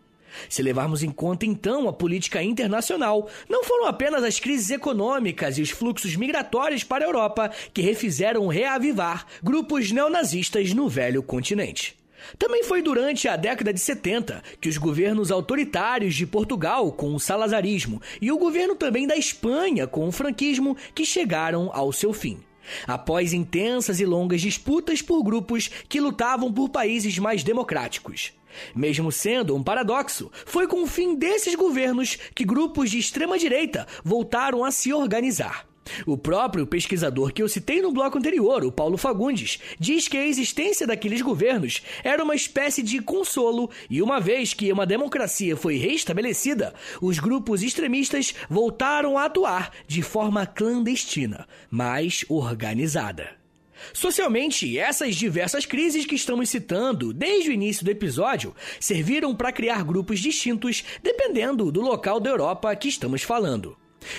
Se 0.49 0.63
levarmos 0.63 1.03
em 1.03 1.11
conta 1.11 1.47
então 1.47 1.89
a 1.89 1.93
política 1.93 2.43
internacional, 2.43 3.29
não 3.49 3.65
foram 3.65 3.87
apenas 3.87 4.23
as 4.25 4.39
crises 4.39 4.71
econômicas 4.71 5.59
e 5.59 5.63
os 5.63 5.71
fluxos 5.71 6.17
migratórios 6.17 6.85
para 6.85 7.05
a 7.05 7.09
Europa 7.09 7.51
que 7.73 7.83
refizeram 7.83 8.47
reavivar 8.47 9.27
grupos 9.43 9.91
neonazistas 9.91 10.73
no 10.73 10.89
velho 10.89 11.23
continente. 11.23 11.97
Também 12.39 12.65
foi 12.65 12.81
durante 12.83 13.29
a 13.29 13.37
década 13.37 13.73
de 13.73 13.81
70 13.81 14.43
que 14.61 14.69
os 14.69 14.79
governos 14.79 15.31
autoritários 15.31 16.15
de 16.15 16.27
Portugal, 16.27 16.91
com 16.91 17.15
o 17.15 17.21
salazarismo, 17.21 18.01
e 18.21 18.33
o 18.33 18.39
governo 18.39 18.75
também 18.75 19.07
da 19.07 19.17
Espanha, 19.17 19.87
com 19.87 20.09
o 20.09 20.13
franquismo, 20.13 20.77
que 20.95 21.05
chegaram 21.05 21.71
ao 21.73 21.93
seu 21.93 22.13
fim. 22.13 22.39
Após 22.87 23.35
intensas 23.35 24.01
e 24.01 24.07
longas 24.07 24.41
disputas 24.41 25.03
por 25.03 25.23
grupos 25.23 25.69
que 25.89 26.01
lutavam 26.01 26.53
por 26.53 26.71
países 26.71 27.19
mais 27.19 27.45
democráticos. 27.45 28.33
Mesmo 28.75 29.11
sendo 29.11 29.55
um 29.55 29.63
paradoxo, 29.63 30.31
foi 30.45 30.67
com 30.67 30.83
o 30.83 30.87
fim 30.87 31.15
desses 31.15 31.55
governos 31.55 32.19
que 32.35 32.45
grupos 32.45 32.91
de 32.91 32.99
extrema-direita 32.99 33.87
voltaram 34.05 34.65
a 34.65 34.71
se 34.71 34.93
organizar. 34.93 35.67
O 36.07 36.17
próprio 36.17 36.67
pesquisador 36.67 37.33
que 37.33 37.43
eu 37.43 37.49
citei 37.49 37.81
no 37.83 37.93
bloco 37.93 38.19
anterior, 38.19 38.65
o 38.65 38.73
Paulo 38.73 38.97
Fagundes, 38.97 39.61
diz 39.79 40.09
que 40.09 40.17
a 40.17 40.27
existência 40.27 40.87
daqueles 40.87 41.21
governos 41.21 41.83
era 42.03 42.23
uma 42.23 42.35
espécie 42.35 42.83
de 42.83 43.01
consolo 43.01 43.71
e 43.89 44.01
uma 44.01 44.21
vez 44.21 44.55
que 44.55 44.73
uma 44.73 44.87
democracia 44.87 45.57
foi 45.57 45.77
restabelecida, 45.77 46.75
os 47.01 47.19
grupos 47.19 47.63
extremistas 47.63 48.35
voltaram 48.49 49.19
a 49.19 49.25
atuar 49.25 49.71
de 49.87 50.03
forma 50.03 50.47
clandestina, 50.47 51.47
mas 51.71 52.25
organizada. 52.29 53.44
Socialmente, 53.93 54.79
essas 54.79 55.15
diversas 55.17 55.67
crises 55.67 56.07
que 56.07 56.15
estamos 56.15 56.49
citando 56.49 57.13
desde 57.13 57.51
o 57.51 57.53
início 57.53 57.85
do 57.85 57.91
episódio 57.91 58.55
serviram 58.81 59.35
para 59.35 59.53
criar 59.53 59.85
grupos 59.85 60.21
distintos 60.21 60.85
dependendo 61.03 61.71
do 61.71 61.81
local 61.81 62.19
da 62.21 62.31
Europa 62.31 62.75
que 62.77 62.89
estamos 62.89 63.23
falando. 63.23 63.77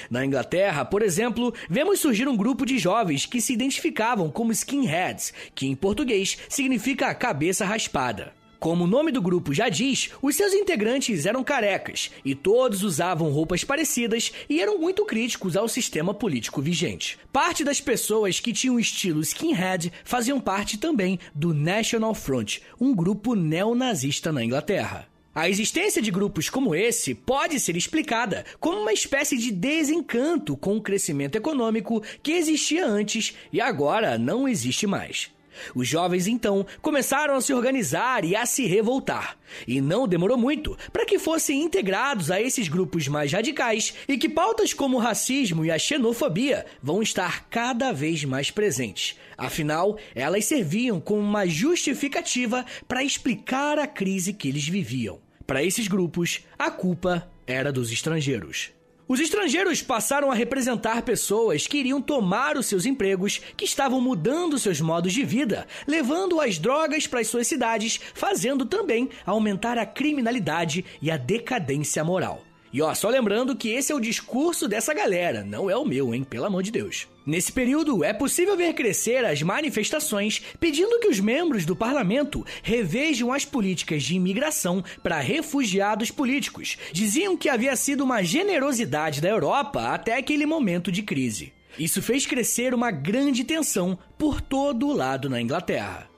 Na 0.10 0.26
Inglaterra, 0.26 0.84
por 0.84 1.02
exemplo, 1.02 1.54
vemos 1.70 2.00
surgir 2.00 2.28
um 2.28 2.36
grupo 2.36 2.66
de 2.66 2.78
jovens 2.78 3.26
que 3.26 3.42
se 3.42 3.54
identificavam 3.54 4.30
como 4.32 4.54
skinheads, 4.54 5.34
que 5.54 5.68
em 5.68 5.76
português 5.76 6.38
significa 6.50 7.14
cabeça 7.14 7.66
raspada. 7.66 8.34
Como 8.60 8.84
o 8.86 8.88
nome 8.88 9.12
do 9.12 9.22
grupo 9.22 9.54
já 9.54 9.70
diz, 9.70 10.10
os 10.22 10.36
seus 10.36 10.54
integrantes 10.54 11.26
eram 11.26 11.44
carecas 11.44 12.12
e 12.24 12.34
todos 12.34 12.84
usavam 12.84 13.30
roupas 13.30 13.64
parecidas 13.64 14.32
e 14.50 14.62
eram 14.62 14.78
muito 14.78 15.06
críticos 15.06 15.56
ao 15.56 15.68
sistema 15.68 16.14
político 16.14 16.62
vigente. 16.62 17.18
Parte 17.32 17.64
das 17.64 17.82
pessoas 17.82 18.40
que 18.40 18.54
tinham 18.54 18.80
estilo 18.80 19.22
skinhead 19.22 19.92
faziam 20.04 20.40
parte 20.40 20.78
também 20.78 21.20
do 21.34 21.54
National 21.54 22.16
Front, 22.16 22.60
um 22.80 22.94
grupo 22.96 23.36
neonazista 23.36 24.32
na 24.32 24.44
Inglaterra. 24.44 25.08
A 25.36 25.50
existência 25.50 26.02
de 26.02 26.12
grupos 26.12 26.50
como 26.50 26.74
esse 26.74 27.14
pode 27.14 27.60
ser 27.60 27.76
explicada 27.76 28.46
como 28.58 28.80
uma 28.80 28.94
espécie 28.94 29.38
de 29.38 29.52
desencanto 29.52 30.56
com 30.56 30.78
o 30.78 30.82
crescimento 30.82 31.36
econômico 31.36 32.02
que 32.24 32.32
existia 32.32 32.86
antes 32.88 33.36
e 33.52 33.60
agora 33.60 34.18
não 34.18 34.48
existe 34.48 34.88
mais. 34.88 35.35
Os 35.74 35.88
jovens 35.88 36.28
então 36.28 36.66
começaram 36.82 37.36
a 37.36 37.42
se 37.42 37.54
organizar 37.54 38.24
e 38.26 38.36
a 38.36 38.46
se 38.46 38.66
revoltar. 38.66 39.38
E 39.68 39.80
não 39.80 40.08
demorou 40.08 40.38
muito 40.38 40.78
para 40.92 41.06
que 41.06 41.20
fossem 41.20 41.62
integrados 41.64 42.32
a 42.32 42.42
esses 42.42 42.68
grupos 42.68 43.08
mais 43.08 43.32
radicais 43.32 43.94
e 44.08 44.18
que 44.18 44.30
pautas 44.30 44.74
como 44.74 44.98
o 44.98 45.00
racismo 45.00 45.64
e 45.64 45.72
a 45.72 45.80
xenofobia 45.80 46.66
vão 46.82 47.02
estar 47.02 47.48
cada 47.50 47.92
vez 47.92 48.24
mais 48.24 48.52
presentes. 48.52 49.18
Afinal, 49.38 49.98
elas 50.14 50.46
serviam 50.46 51.00
como 51.00 51.22
uma 51.22 51.46
justificativa 51.46 52.66
para 52.88 53.04
explicar 53.04 53.80
a 53.80 53.88
crise 53.88 54.34
que 54.34 54.48
eles 54.48 54.68
viviam. 54.68 55.20
Para 55.46 55.64
esses 55.64 55.88
grupos, 55.88 56.42
a 56.58 56.72
culpa 56.72 57.30
era 57.46 57.72
dos 57.72 57.92
estrangeiros. 57.92 58.75
Os 59.08 59.20
estrangeiros 59.20 59.84
passaram 59.84 60.32
a 60.32 60.36
representar 60.36 61.04
pessoas 61.04 61.68
que 61.68 61.78
iriam 61.78 62.02
tomar 62.02 62.58
os 62.58 62.66
seus 62.66 62.88
empregos, 62.88 63.40
que 63.56 63.64
estavam 63.64 64.02
mudando 64.02 64.58
seus 64.58 64.82
modos 64.82 65.14
de 65.14 65.24
vida, 65.24 65.68
levando 65.86 66.42
as 66.42 66.58
drogas 66.58 67.06
para 67.06 67.20
as 67.20 67.28
suas 67.28 67.46
cidades, 67.46 68.00
fazendo 68.16 68.66
também 68.66 69.10
aumentar 69.24 69.78
a 69.78 69.86
criminalidade 69.86 70.84
e 71.00 71.12
a 71.12 71.18
decadência 71.18 72.04
moral. 72.04 72.44
E 72.76 72.82
ó, 72.82 72.94
só 72.94 73.08
lembrando 73.08 73.56
que 73.56 73.70
esse 73.70 73.94
é 73.94 73.96
o 73.96 74.02
discurso 74.02 74.68
dessa 74.68 74.94
galera, 74.94 75.46
não 75.46 75.70
é 75.70 75.78
o 75.78 75.86
meu, 75.86 76.14
hein? 76.14 76.26
Pelo 76.26 76.44
amor 76.44 76.62
de 76.62 76.72
Deus. 76.72 77.08
Nesse 77.26 77.50
período, 77.50 78.04
é 78.04 78.12
possível 78.12 78.58
ver 78.58 78.74
crescer 78.74 79.24
as 79.24 79.42
manifestações 79.42 80.42
pedindo 80.60 81.00
que 81.00 81.08
os 81.08 81.22
membros 81.22 81.64
do 81.64 81.74
parlamento 81.74 82.46
revejam 82.62 83.32
as 83.32 83.46
políticas 83.46 84.04
de 84.04 84.16
imigração 84.16 84.84
para 85.02 85.22
refugiados 85.22 86.12
políticos. 86.12 86.78
Diziam 86.92 87.38
que 87.38 87.48
havia 87.48 87.78
sido 87.78 88.04
uma 88.04 88.22
generosidade 88.22 89.22
da 89.22 89.30
Europa 89.30 89.94
até 89.94 90.18
aquele 90.18 90.46
momento 90.46 90.92
de 90.92 91.02
crise. 91.02 91.54
Isso 91.80 92.02
fez 92.02 92.26
crescer 92.26 92.74
uma 92.74 92.92
grande 92.92 93.46
tensão 93.46 93.98
por 94.18 94.42
todo 94.42 94.90
o 94.90 94.94
lado 94.94 95.30
na 95.30 95.40
Inglaterra. 95.40 96.10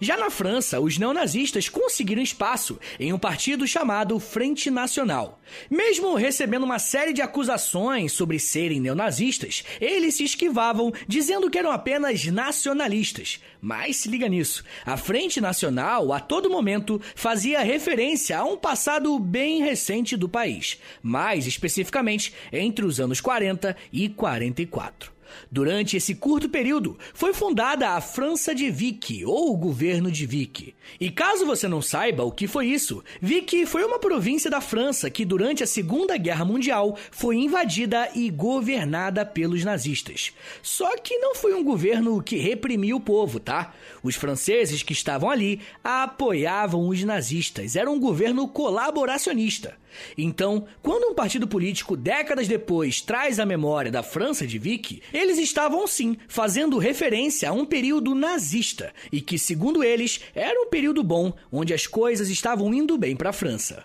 Já 0.00 0.16
na 0.16 0.30
França, 0.30 0.80
os 0.80 0.98
neonazistas 0.98 1.68
conseguiram 1.68 2.22
espaço 2.22 2.78
em 2.98 3.12
um 3.12 3.18
partido 3.18 3.66
chamado 3.66 4.18
Frente 4.18 4.70
Nacional. 4.70 5.40
Mesmo 5.70 6.14
recebendo 6.14 6.64
uma 6.64 6.78
série 6.78 7.12
de 7.12 7.22
acusações 7.22 8.12
sobre 8.12 8.38
serem 8.38 8.80
neonazistas, 8.80 9.64
eles 9.80 10.14
se 10.14 10.24
esquivavam 10.24 10.92
dizendo 11.06 11.50
que 11.50 11.58
eram 11.58 11.70
apenas 11.70 12.24
nacionalistas. 12.26 13.40
Mas 13.60 13.96
se 13.96 14.08
liga 14.08 14.28
nisso, 14.28 14.64
a 14.84 14.96
Frente 14.96 15.40
Nacional 15.40 16.12
a 16.12 16.20
todo 16.20 16.50
momento 16.50 17.00
fazia 17.14 17.60
referência 17.60 18.38
a 18.38 18.44
um 18.44 18.56
passado 18.56 19.18
bem 19.18 19.62
recente 19.62 20.16
do 20.16 20.28
país, 20.28 20.78
mais 21.02 21.46
especificamente 21.46 22.32
entre 22.52 22.84
os 22.84 23.00
anos 23.00 23.20
40 23.20 23.76
e 23.92 24.08
44. 24.08 25.19
Durante 25.50 25.96
esse 25.96 26.14
curto 26.14 26.48
período, 26.48 26.98
foi 27.14 27.32
fundada 27.32 27.90
a 27.90 28.00
França 28.00 28.54
de 28.54 28.70
Vichy, 28.70 29.24
ou 29.24 29.52
o 29.52 29.56
governo 29.56 30.10
de 30.10 30.26
Vichy. 30.26 30.74
E 31.00 31.10
caso 31.10 31.46
você 31.46 31.68
não 31.68 31.82
saiba 31.82 32.24
o 32.24 32.32
que 32.32 32.46
foi 32.46 32.66
isso, 32.66 33.02
Vichy 33.20 33.66
foi 33.66 33.84
uma 33.84 33.98
província 33.98 34.50
da 34.50 34.60
França 34.60 35.10
que, 35.10 35.24
durante 35.24 35.62
a 35.62 35.66
Segunda 35.66 36.16
Guerra 36.16 36.44
Mundial, 36.44 36.96
foi 37.10 37.36
invadida 37.36 38.10
e 38.14 38.30
governada 38.30 39.24
pelos 39.24 39.64
nazistas. 39.64 40.32
Só 40.62 40.96
que 40.96 41.18
não 41.18 41.34
foi 41.34 41.54
um 41.54 41.64
governo 41.64 42.22
que 42.22 42.36
reprimiu 42.36 42.96
o 42.96 43.00
povo, 43.00 43.40
tá? 43.40 43.74
Os 44.02 44.16
franceses 44.16 44.82
que 44.82 44.92
estavam 44.92 45.30
ali 45.30 45.60
apoiavam 45.82 46.88
os 46.88 47.02
nazistas, 47.04 47.76
era 47.76 47.90
um 47.90 47.98
governo 47.98 48.48
colaboracionista. 48.48 49.79
Então, 50.16 50.66
quando 50.82 51.10
um 51.10 51.14
partido 51.14 51.46
político 51.46 51.96
décadas 51.96 52.48
depois 52.48 53.00
traz 53.00 53.38
a 53.38 53.46
memória 53.46 53.90
da 53.90 54.02
França 54.02 54.46
de 54.46 54.58
Vichy, 54.58 55.02
eles 55.12 55.38
estavam 55.38 55.86
sim 55.86 56.16
fazendo 56.28 56.78
referência 56.78 57.48
a 57.48 57.52
um 57.52 57.64
período 57.64 58.14
nazista 58.14 58.92
e 59.10 59.20
que, 59.20 59.38
segundo 59.38 59.82
eles, 59.82 60.20
era 60.34 60.60
um 60.60 60.68
período 60.68 61.02
bom 61.02 61.32
onde 61.50 61.74
as 61.74 61.86
coisas 61.86 62.30
estavam 62.30 62.72
indo 62.72 62.96
bem 62.98 63.16
para 63.16 63.30
a 63.30 63.34
França. 63.34 63.84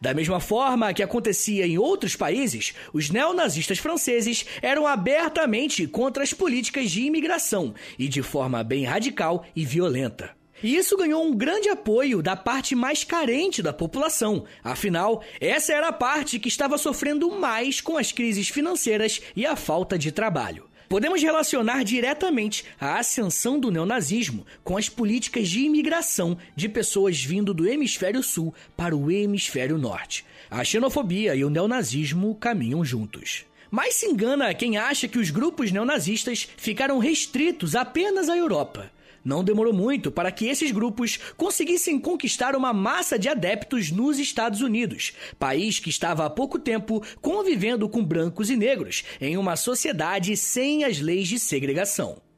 Da 0.00 0.12
mesma 0.12 0.40
forma 0.40 0.92
que 0.92 1.02
acontecia 1.02 1.66
em 1.66 1.78
outros 1.78 2.16
países, 2.16 2.74
os 2.92 3.10
neonazistas 3.10 3.78
franceses 3.78 4.44
eram 4.60 4.86
abertamente 4.86 5.86
contra 5.86 6.22
as 6.22 6.32
políticas 6.32 6.90
de 6.90 7.02
imigração 7.02 7.74
e 7.98 8.08
de 8.08 8.22
forma 8.22 8.62
bem 8.62 8.84
radical 8.84 9.44
e 9.54 9.64
violenta. 9.64 10.39
E 10.62 10.76
isso 10.76 10.96
ganhou 10.96 11.24
um 11.24 11.34
grande 11.34 11.68
apoio 11.68 12.22
da 12.22 12.36
parte 12.36 12.74
mais 12.74 13.04
carente 13.04 13.62
da 13.62 13.72
população. 13.72 14.44
Afinal, 14.62 15.22
essa 15.40 15.72
era 15.72 15.88
a 15.88 15.92
parte 15.92 16.38
que 16.38 16.48
estava 16.48 16.76
sofrendo 16.76 17.30
mais 17.30 17.80
com 17.80 17.96
as 17.96 18.12
crises 18.12 18.48
financeiras 18.48 19.20
e 19.34 19.46
a 19.46 19.56
falta 19.56 19.98
de 19.98 20.12
trabalho. 20.12 20.70
Podemos 20.90 21.22
relacionar 21.22 21.84
diretamente 21.84 22.64
a 22.78 22.98
ascensão 22.98 23.60
do 23.60 23.70
neonazismo 23.70 24.44
com 24.64 24.76
as 24.76 24.88
políticas 24.88 25.48
de 25.48 25.60
imigração 25.60 26.36
de 26.56 26.68
pessoas 26.68 27.22
vindo 27.22 27.54
do 27.54 27.68
hemisfério 27.68 28.24
sul 28.24 28.52
para 28.76 28.96
o 28.96 29.08
hemisfério 29.08 29.78
norte. 29.78 30.26
A 30.50 30.64
xenofobia 30.64 31.36
e 31.36 31.44
o 31.44 31.48
neonazismo 31.48 32.34
caminham 32.34 32.84
juntos. 32.84 33.44
Mas 33.70 33.94
se 33.94 34.06
engana 34.06 34.52
quem 34.52 34.78
acha 34.78 35.06
que 35.06 35.18
os 35.18 35.30
grupos 35.30 35.70
neonazistas 35.70 36.48
ficaram 36.56 36.98
restritos 36.98 37.76
apenas 37.76 38.28
à 38.28 38.36
Europa. 38.36 38.90
Não 39.24 39.44
demorou 39.44 39.72
muito 39.72 40.10
para 40.10 40.32
que 40.32 40.46
esses 40.46 40.70
grupos 40.70 41.18
conseguissem 41.36 41.98
conquistar 41.98 42.56
uma 42.56 42.72
massa 42.72 43.18
de 43.18 43.28
adeptos 43.28 43.90
nos 43.90 44.18
Estados 44.18 44.62
Unidos, 44.62 45.12
país 45.38 45.78
que 45.78 45.90
estava 45.90 46.24
há 46.24 46.30
pouco 46.30 46.58
tempo 46.58 47.02
convivendo 47.20 47.88
com 47.88 48.04
brancos 48.04 48.50
e 48.50 48.56
negros 48.56 49.04
em 49.20 49.36
uma 49.36 49.56
sociedade 49.56 50.36
sem 50.36 50.84
as 50.84 51.00
leis 51.00 51.28
de 51.28 51.38
segregação. 51.38 52.29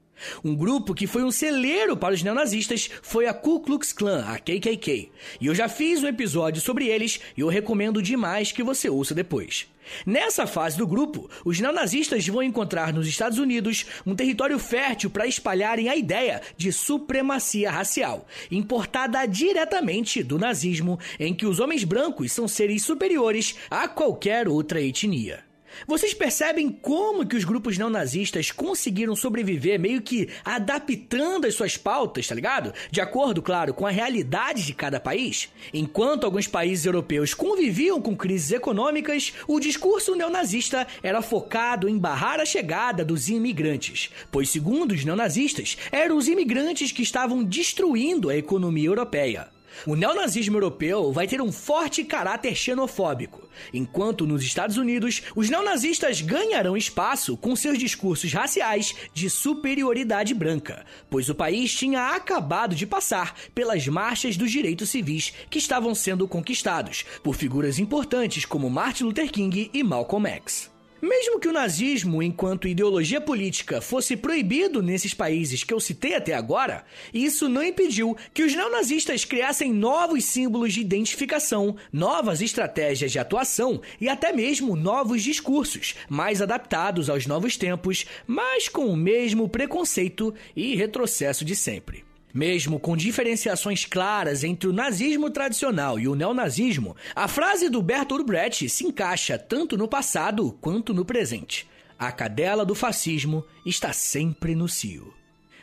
Um 0.44 0.54
grupo 0.54 0.94
que 0.94 1.06
foi 1.06 1.22
um 1.22 1.30
celeiro 1.30 1.96
para 1.96 2.14
os 2.14 2.22
neonazistas 2.22 2.90
foi 3.02 3.26
a 3.26 3.34
Ku 3.34 3.60
Klux 3.60 3.92
Klan, 3.92 4.24
a 4.26 4.38
KKK. 4.38 5.10
E 5.40 5.46
eu 5.46 5.54
já 5.54 5.68
fiz 5.68 6.02
um 6.02 6.06
episódio 6.06 6.60
sobre 6.60 6.88
eles 6.88 7.20
e 7.36 7.40
eu 7.40 7.48
recomendo 7.48 8.02
demais 8.02 8.52
que 8.52 8.62
você 8.62 8.88
ouça 8.88 9.14
depois. 9.14 9.66
Nessa 10.06 10.46
fase 10.46 10.78
do 10.78 10.86
grupo, 10.86 11.28
os 11.44 11.60
neonazistas 11.60 12.26
vão 12.26 12.42
encontrar 12.42 12.92
nos 12.92 13.06
Estados 13.06 13.38
Unidos 13.38 13.86
um 14.06 14.14
território 14.14 14.58
fértil 14.58 15.10
para 15.10 15.26
espalharem 15.26 15.88
a 15.88 15.96
ideia 15.96 16.40
de 16.56 16.72
supremacia 16.72 17.70
racial, 17.70 18.26
importada 18.50 19.24
diretamente 19.26 20.22
do 20.22 20.38
nazismo, 20.38 20.98
em 21.18 21.34
que 21.34 21.46
os 21.46 21.60
homens 21.60 21.84
brancos 21.84 22.32
são 22.32 22.46
seres 22.46 22.84
superiores 22.84 23.56
a 23.70 23.88
qualquer 23.88 24.48
outra 24.48 24.80
etnia. 24.80 25.51
Vocês 25.86 26.14
percebem 26.14 26.68
como 26.68 27.26
que 27.26 27.36
os 27.36 27.44
grupos 27.44 27.76
neonazistas 27.78 28.50
conseguiram 28.50 29.16
sobreviver 29.16 29.78
meio 29.78 30.00
que 30.00 30.28
adaptando 30.44 31.46
as 31.46 31.54
suas 31.54 31.76
pautas, 31.76 32.26
tá 32.26 32.34
ligado? 32.34 32.72
De 32.90 33.00
acordo, 33.00 33.42
claro, 33.42 33.74
com 33.74 33.86
a 33.86 33.90
realidade 33.90 34.64
de 34.64 34.74
cada 34.74 35.00
país? 35.00 35.48
Enquanto 35.72 36.24
alguns 36.24 36.46
países 36.46 36.84
europeus 36.84 37.34
conviviam 37.34 38.00
com 38.00 38.16
crises 38.16 38.52
econômicas, 38.52 39.32
o 39.46 39.58
discurso 39.58 40.14
neonazista 40.14 40.86
era 41.02 41.22
focado 41.22 41.88
em 41.88 41.98
barrar 41.98 42.40
a 42.40 42.44
chegada 42.44 43.04
dos 43.04 43.28
imigrantes, 43.28 44.10
pois 44.30 44.48
segundo 44.48 44.92
os 44.92 45.04
neonazistas, 45.04 45.76
eram 45.90 46.16
os 46.16 46.28
imigrantes 46.28 46.92
que 46.92 47.02
estavam 47.02 47.42
destruindo 47.42 48.28
a 48.28 48.36
economia 48.36 48.88
europeia. 48.88 49.48
O 49.86 49.94
neonazismo 49.94 50.56
europeu 50.56 51.12
vai 51.12 51.26
ter 51.26 51.40
um 51.40 51.52
forte 51.52 52.04
caráter 52.04 52.54
xenofóbico, 52.54 53.48
enquanto 53.72 54.26
nos 54.26 54.42
Estados 54.42 54.76
Unidos 54.76 55.22
os 55.36 55.48
neonazistas 55.50 56.20
ganharão 56.20 56.76
espaço 56.76 57.36
com 57.36 57.54
seus 57.54 57.78
discursos 57.78 58.32
raciais 58.32 58.94
de 59.12 59.28
superioridade 59.28 60.34
branca, 60.34 60.84
pois 61.10 61.28
o 61.28 61.34
país 61.34 61.72
tinha 61.74 62.14
acabado 62.14 62.74
de 62.74 62.86
passar 62.86 63.34
pelas 63.54 63.86
marchas 63.86 64.36
dos 64.36 64.50
direitos 64.50 64.90
civis 64.90 65.32
que 65.50 65.58
estavam 65.58 65.94
sendo 65.94 66.26
conquistados 66.26 67.04
por 67.22 67.34
figuras 67.34 67.78
importantes 67.78 68.44
como 68.44 68.70
Martin 68.70 69.04
Luther 69.04 69.30
King 69.30 69.70
e 69.72 69.82
Malcolm 69.82 70.28
X. 70.28 70.71
Mesmo 71.04 71.40
que 71.40 71.48
o 71.48 71.52
nazismo, 71.52 72.22
enquanto 72.22 72.68
ideologia 72.68 73.20
política, 73.20 73.80
fosse 73.80 74.16
proibido 74.16 74.80
nesses 74.80 75.12
países 75.12 75.64
que 75.64 75.74
eu 75.74 75.80
citei 75.80 76.14
até 76.14 76.32
agora, 76.32 76.84
isso 77.12 77.48
não 77.48 77.60
impediu 77.60 78.16
que 78.32 78.44
os 78.44 78.54
neonazistas 78.54 79.24
criassem 79.24 79.72
novos 79.72 80.24
símbolos 80.24 80.72
de 80.72 80.80
identificação, 80.80 81.74
novas 81.92 82.40
estratégias 82.40 83.10
de 83.10 83.18
atuação 83.18 83.82
e 84.00 84.08
até 84.08 84.32
mesmo 84.32 84.76
novos 84.76 85.24
discursos, 85.24 85.96
mais 86.08 86.40
adaptados 86.40 87.10
aos 87.10 87.26
novos 87.26 87.56
tempos, 87.56 88.06
mas 88.24 88.68
com 88.68 88.86
o 88.86 88.96
mesmo 88.96 89.48
preconceito 89.48 90.32
e 90.54 90.76
retrocesso 90.76 91.44
de 91.44 91.56
sempre. 91.56 92.11
Mesmo 92.32 92.80
com 92.80 92.96
diferenciações 92.96 93.84
claras 93.84 94.42
entre 94.42 94.66
o 94.66 94.72
nazismo 94.72 95.28
tradicional 95.28 96.00
e 96.00 96.08
o 96.08 96.14
neonazismo, 96.14 96.96
a 97.14 97.28
frase 97.28 97.68
do 97.68 97.82
Bertolt 97.82 98.24
Brecht 98.24 98.68
se 98.70 98.86
encaixa 98.86 99.38
tanto 99.38 99.76
no 99.76 99.86
passado 99.86 100.56
quanto 100.60 100.94
no 100.94 101.04
presente. 101.04 101.68
A 101.98 102.10
cadela 102.10 102.64
do 102.64 102.74
fascismo 102.74 103.44
está 103.66 103.92
sempre 103.92 104.54
no 104.54 104.66
cio. 104.66 105.12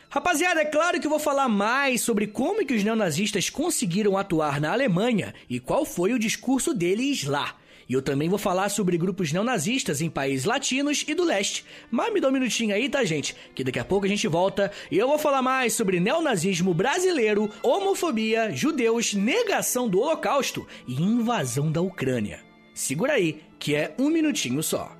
Rapaziada, 0.08 0.60
é 0.60 0.64
claro 0.64 1.00
que 1.00 1.06
eu 1.06 1.10
vou 1.10 1.18
falar 1.20 1.48
mais 1.48 2.00
sobre 2.00 2.26
como 2.28 2.64
que 2.64 2.74
os 2.74 2.84
neonazistas 2.84 3.50
conseguiram 3.50 4.16
atuar 4.16 4.60
na 4.60 4.72
Alemanha 4.72 5.34
e 5.48 5.60
qual 5.60 5.84
foi 5.84 6.12
o 6.12 6.18
discurso 6.18 6.72
deles 6.72 7.24
lá. 7.24 7.56
E 7.90 7.92
eu 7.92 8.00
também 8.00 8.28
vou 8.28 8.38
falar 8.38 8.68
sobre 8.68 8.96
grupos 8.96 9.32
neonazistas 9.32 10.00
em 10.00 10.08
países 10.08 10.44
latinos 10.44 11.04
e 11.08 11.12
do 11.12 11.24
leste. 11.24 11.64
Mas 11.90 12.12
me 12.12 12.20
dá 12.20 12.28
um 12.28 12.32
minutinho 12.32 12.72
aí, 12.72 12.88
tá, 12.88 13.02
gente? 13.02 13.34
Que 13.52 13.64
daqui 13.64 13.80
a 13.80 13.84
pouco 13.84 14.06
a 14.06 14.08
gente 14.08 14.28
volta 14.28 14.70
e 14.92 14.96
eu 14.96 15.08
vou 15.08 15.18
falar 15.18 15.42
mais 15.42 15.72
sobre 15.72 15.98
neonazismo 15.98 16.72
brasileiro, 16.72 17.50
homofobia, 17.64 18.54
judeus, 18.54 19.12
negação 19.12 19.88
do 19.88 19.98
holocausto 19.98 20.64
e 20.86 21.02
invasão 21.02 21.72
da 21.72 21.80
Ucrânia. 21.80 22.44
Segura 22.72 23.14
aí, 23.14 23.40
que 23.58 23.74
é 23.74 23.92
um 23.98 24.08
minutinho 24.08 24.62
só. 24.62 24.99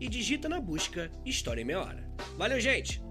e 0.00 0.08
digita 0.08 0.48
na 0.48 0.60
busca 0.60 1.10
História 1.24 1.62
em 1.62 1.64
Meia 1.64 1.80
Hora. 1.80 2.10
Valeu, 2.36 2.60
gente! 2.60 3.02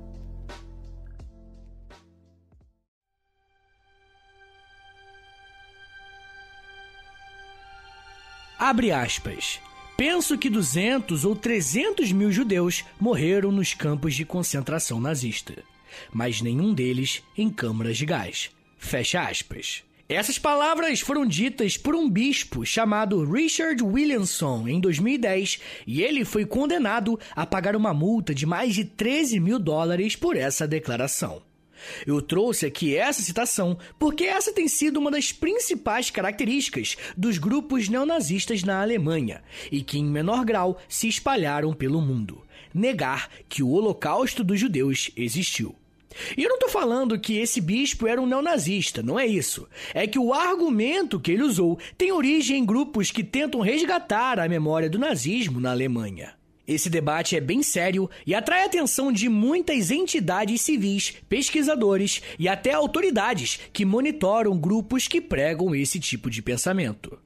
Abre 8.60 8.92
aspas. 8.92 9.60
Penso 9.98 10.38
que 10.38 10.50
200 10.50 11.26
ou 11.26 11.36
300 11.36 12.12
mil 12.12 12.32
judeus 12.32 12.84
morreram 13.00 13.52
nos 13.52 13.74
campos 13.74 14.16
de 14.16 14.26
concentração 14.26 15.00
nazista, 15.00 15.64
mas 16.12 16.42
nenhum 16.42 16.74
deles 16.74 17.22
em 17.38 17.50
câmaras 17.50 17.98
de 17.98 18.06
gás. 18.06 18.52
Fecha 18.78 19.22
aspas. 19.22 19.84
Essas 20.14 20.38
palavras 20.38 21.00
foram 21.00 21.26
ditas 21.26 21.76
por 21.76 21.96
um 21.96 22.08
bispo 22.08 22.64
chamado 22.64 23.26
Richard 23.26 23.82
Williamson 23.84 24.68
em 24.68 24.80
2010 24.80 25.60
e 25.88 26.04
ele 26.04 26.24
foi 26.24 26.46
condenado 26.46 27.20
a 27.36 27.48
pagar 27.48 27.76
uma 27.76 27.96
multa 27.96 28.32
de 28.32 28.46
mais 28.46 28.76
de 28.76 28.86
13 28.86 29.40
mil 29.40 29.58
dólares 29.58 30.16
por 30.16 30.38
essa 30.38 30.68
declaração. 30.68 31.42
Eu 32.06 32.22
trouxe 32.22 32.68
aqui 32.68 32.96
essa 32.96 33.24
citação 33.24 33.76
porque 33.98 34.26
essa 34.26 34.54
tem 34.54 34.68
sido 34.68 34.98
uma 34.98 35.10
das 35.10 35.32
principais 35.32 36.12
características 36.12 36.96
dos 37.18 37.40
grupos 37.40 37.90
neonazistas 37.90 38.64
na 38.64 38.84
Alemanha 38.84 39.42
e 39.72 39.82
que, 39.82 39.98
em 39.98 40.06
menor 40.06 40.46
grau, 40.46 40.80
se 40.88 41.08
espalharam 41.08 41.74
pelo 41.74 42.00
mundo: 42.00 42.44
negar 42.72 43.30
que 43.50 43.64
o 43.64 43.72
Holocausto 43.72 44.44
dos 44.44 44.60
judeus 44.60 45.10
existiu. 45.18 45.76
E 46.38 46.44
eu 46.44 46.50
não 46.50 46.56
estou 46.56 46.70
falando 46.70 47.20
que 47.20 47.38
esse 47.38 47.60
bispo 47.60 48.08
era 48.08 48.22
um 48.22 48.26
neonazista, 48.26 49.02
não 49.02 49.20
é 49.20 49.26
isso. 49.26 49.68
É 49.94 50.08
que 50.08 50.20
o 50.20 50.34
argumento 50.34 51.20
que 51.20 51.32
ele 51.32 51.44
usou 51.44 51.78
tem 51.98 52.12
origem 52.12 52.60
em 52.60 52.66
grupos 52.66 53.12
que 53.12 53.24
tentam 53.24 53.62
resgatar 53.62 54.40
a 54.40 54.50
memória 54.50 54.90
do 54.90 55.00
nazismo 55.00 55.60
na 55.60 55.72
Alemanha. 55.72 56.34
Esse 56.66 56.90
debate 56.90 57.36
é 57.36 57.42
bem 57.42 57.62
sério 57.62 58.10
e 58.26 58.34
atrai 58.34 58.64
a 58.64 58.66
atenção 58.66 59.12
de 59.12 59.28
muitas 59.28 59.92
entidades 59.92 60.62
civis, 60.62 61.14
pesquisadores 61.28 62.22
e 62.40 62.48
até 62.48 62.72
autoridades 62.72 63.60
que 63.74 63.84
monitoram 63.84 64.58
grupos 64.58 65.08
que 65.08 65.20
pregam 65.20 65.76
esse 65.76 66.00
tipo 66.00 66.30
de 66.30 66.42
pensamento. 66.42 67.20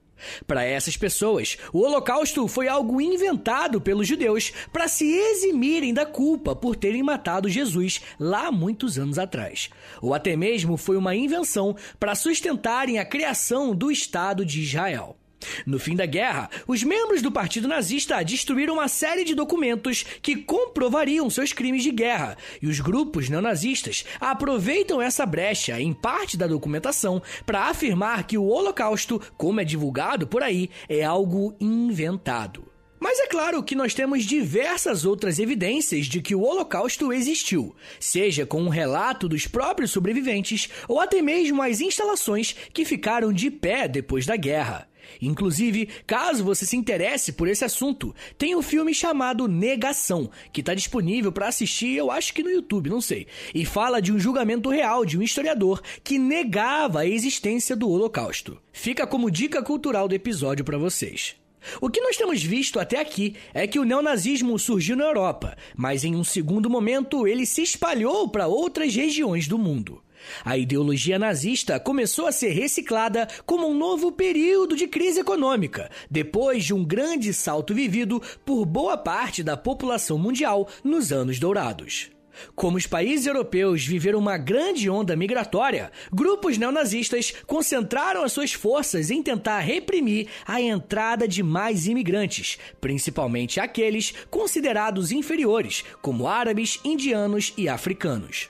Para 0.45 0.63
essas 0.63 0.97
pessoas, 0.97 1.57
o 1.71 1.79
Holocausto 1.79 2.47
foi 2.47 2.67
algo 2.67 3.01
inventado 3.01 3.79
pelos 3.81 4.07
judeus 4.07 4.51
para 4.71 4.87
se 4.87 5.05
eximirem 5.05 5.93
da 5.93 6.05
culpa 6.05 6.55
por 6.55 6.75
terem 6.75 7.03
matado 7.03 7.49
Jesus 7.49 8.01
lá 8.19 8.51
muitos 8.51 8.97
anos 8.97 9.19
atrás. 9.19 9.69
Ou 10.01 10.13
até 10.13 10.35
mesmo 10.35 10.77
foi 10.77 10.97
uma 10.97 11.15
invenção 11.15 11.75
para 11.99 12.15
sustentarem 12.15 12.99
a 12.99 13.05
criação 13.05 13.75
do 13.75 13.91
Estado 13.91 14.45
de 14.45 14.61
Israel. 14.61 15.17
No 15.65 15.79
fim 15.79 15.95
da 15.95 16.05
guerra, 16.05 16.49
os 16.67 16.83
membros 16.83 17.21
do 17.21 17.31
Partido 17.31 17.67
Nazista 17.67 18.23
destruíram 18.23 18.75
uma 18.75 18.87
série 18.87 19.23
de 19.23 19.35
documentos 19.35 20.03
que 20.21 20.35
comprovariam 20.35 21.29
seus 21.29 21.53
crimes 21.53 21.83
de 21.83 21.91
guerra, 21.91 22.37
e 22.61 22.67
os 22.67 22.79
grupos 22.79 23.29
neonazistas 23.29 24.05
aproveitam 24.19 25.01
essa 25.01 25.25
brecha 25.25 25.79
em 25.79 25.93
parte 25.93 26.37
da 26.37 26.47
documentação 26.47 27.21
para 27.45 27.65
afirmar 27.65 28.25
que 28.25 28.37
o 28.37 28.45
Holocausto, 28.45 29.21
como 29.37 29.59
é 29.59 29.63
divulgado 29.63 30.27
por 30.27 30.43
aí, 30.43 30.69
é 30.87 31.03
algo 31.03 31.55
inventado. 31.59 32.67
Mas 32.99 33.19
é 33.19 33.27
claro 33.27 33.61
que 33.61 33.75
nós 33.75 33.93
temos 33.93 34.25
diversas 34.25 35.05
outras 35.05 35.37
evidências 35.37 36.07
de 36.07 36.19
que 36.19 36.33
o 36.33 36.41
Holocausto 36.41 37.13
existiu, 37.13 37.75
seja 37.99 38.45
com 38.45 38.61
um 38.61 38.69
relato 38.69 39.29
dos 39.29 39.45
próprios 39.45 39.91
sobreviventes 39.91 40.69
ou 40.87 40.99
até 40.99 41.21
mesmo 41.21 41.61
as 41.61 41.79
instalações 41.79 42.55
que 42.73 42.85
ficaram 42.85 43.31
de 43.31 43.51
pé 43.51 43.87
depois 43.87 44.25
da 44.25 44.35
guerra. 44.35 44.89
Inclusive, 45.21 45.87
caso 46.05 46.43
você 46.43 46.65
se 46.65 46.77
interesse 46.77 47.33
por 47.33 47.47
esse 47.47 47.65
assunto, 47.65 48.13
tem 48.37 48.55
um 48.55 48.61
filme 48.61 48.93
chamado 48.93 49.47
Negação, 49.47 50.29
que 50.51 50.61
está 50.61 50.73
disponível 50.73 51.31
para 51.31 51.47
assistir, 51.47 51.95
eu 51.95 52.11
acho 52.11 52.33
que 52.33 52.43
no 52.43 52.49
YouTube, 52.49 52.89
não 52.89 53.01
sei, 53.01 53.27
e 53.53 53.65
fala 53.65 54.01
de 54.01 54.11
um 54.11 54.19
julgamento 54.19 54.69
real 54.69 55.05
de 55.05 55.17
um 55.17 55.21
historiador 55.21 55.81
que 56.03 56.19
negava 56.19 57.01
a 57.01 57.05
existência 57.07 57.75
do 57.75 57.89
Holocausto. 57.89 58.57
Fica 58.71 59.07
como 59.07 59.31
dica 59.31 59.61
cultural 59.61 60.07
do 60.07 60.15
episódio 60.15 60.63
para 60.63 60.77
vocês. 60.77 61.35
O 61.81 61.89
que 61.89 62.01
nós 62.01 62.15
temos 62.15 62.41
visto 62.41 62.79
até 62.79 62.99
aqui 62.99 63.35
é 63.53 63.67
que 63.67 63.79
o 63.79 63.83
neonazismo 63.83 64.57
surgiu 64.57 64.95
na 64.95 65.05
Europa, 65.05 65.57
mas 65.75 66.03
em 66.03 66.15
um 66.15 66.23
segundo 66.23 66.69
momento 66.69 67.27
ele 67.27 67.45
se 67.45 67.61
espalhou 67.61 68.29
para 68.29 68.47
outras 68.47 68.95
regiões 68.95 69.47
do 69.47 69.57
mundo. 69.57 70.01
A 70.43 70.57
ideologia 70.57 71.19
nazista 71.19 71.79
começou 71.79 72.27
a 72.27 72.31
ser 72.31 72.49
reciclada 72.49 73.27
como 73.45 73.67
um 73.67 73.73
novo 73.73 74.11
período 74.11 74.75
de 74.75 74.87
crise 74.87 75.19
econômica, 75.19 75.89
depois 76.09 76.63
de 76.63 76.73
um 76.73 76.83
grande 76.83 77.33
salto 77.33 77.73
vivido 77.73 78.21
por 78.45 78.65
boa 78.65 78.97
parte 78.97 79.43
da 79.43 79.57
população 79.57 80.17
mundial 80.17 80.67
nos 80.83 81.11
anos 81.11 81.39
dourados. 81.39 82.11
Como 82.55 82.77
os 82.77 82.87
países 82.87 83.25
europeus 83.25 83.85
viveram 83.85 84.19
uma 84.19 84.37
grande 84.37 84.89
onda 84.89 85.15
migratória, 85.15 85.91
grupos 86.11 86.57
neonazistas 86.57 87.33
concentraram 87.45 88.23
as 88.23 88.31
suas 88.31 88.53
forças 88.53 89.09
em 89.09 89.21
tentar 89.23 89.59
reprimir 89.59 90.27
a 90.45 90.61
entrada 90.61 91.27
de 91.27 91.41
mais 91.41 91.87
imigrantes, 91.87 92.57
principalmente 92.79 93.59
aqueles 93.59 94.13
considerados 94.29 95.11
inferiores, 95.11 95.83
como 96.01 96.27
árabes, 96.27 96.79
indianos 96.83 97.53
e 97.57 97.67
africanos. 97.67 98.49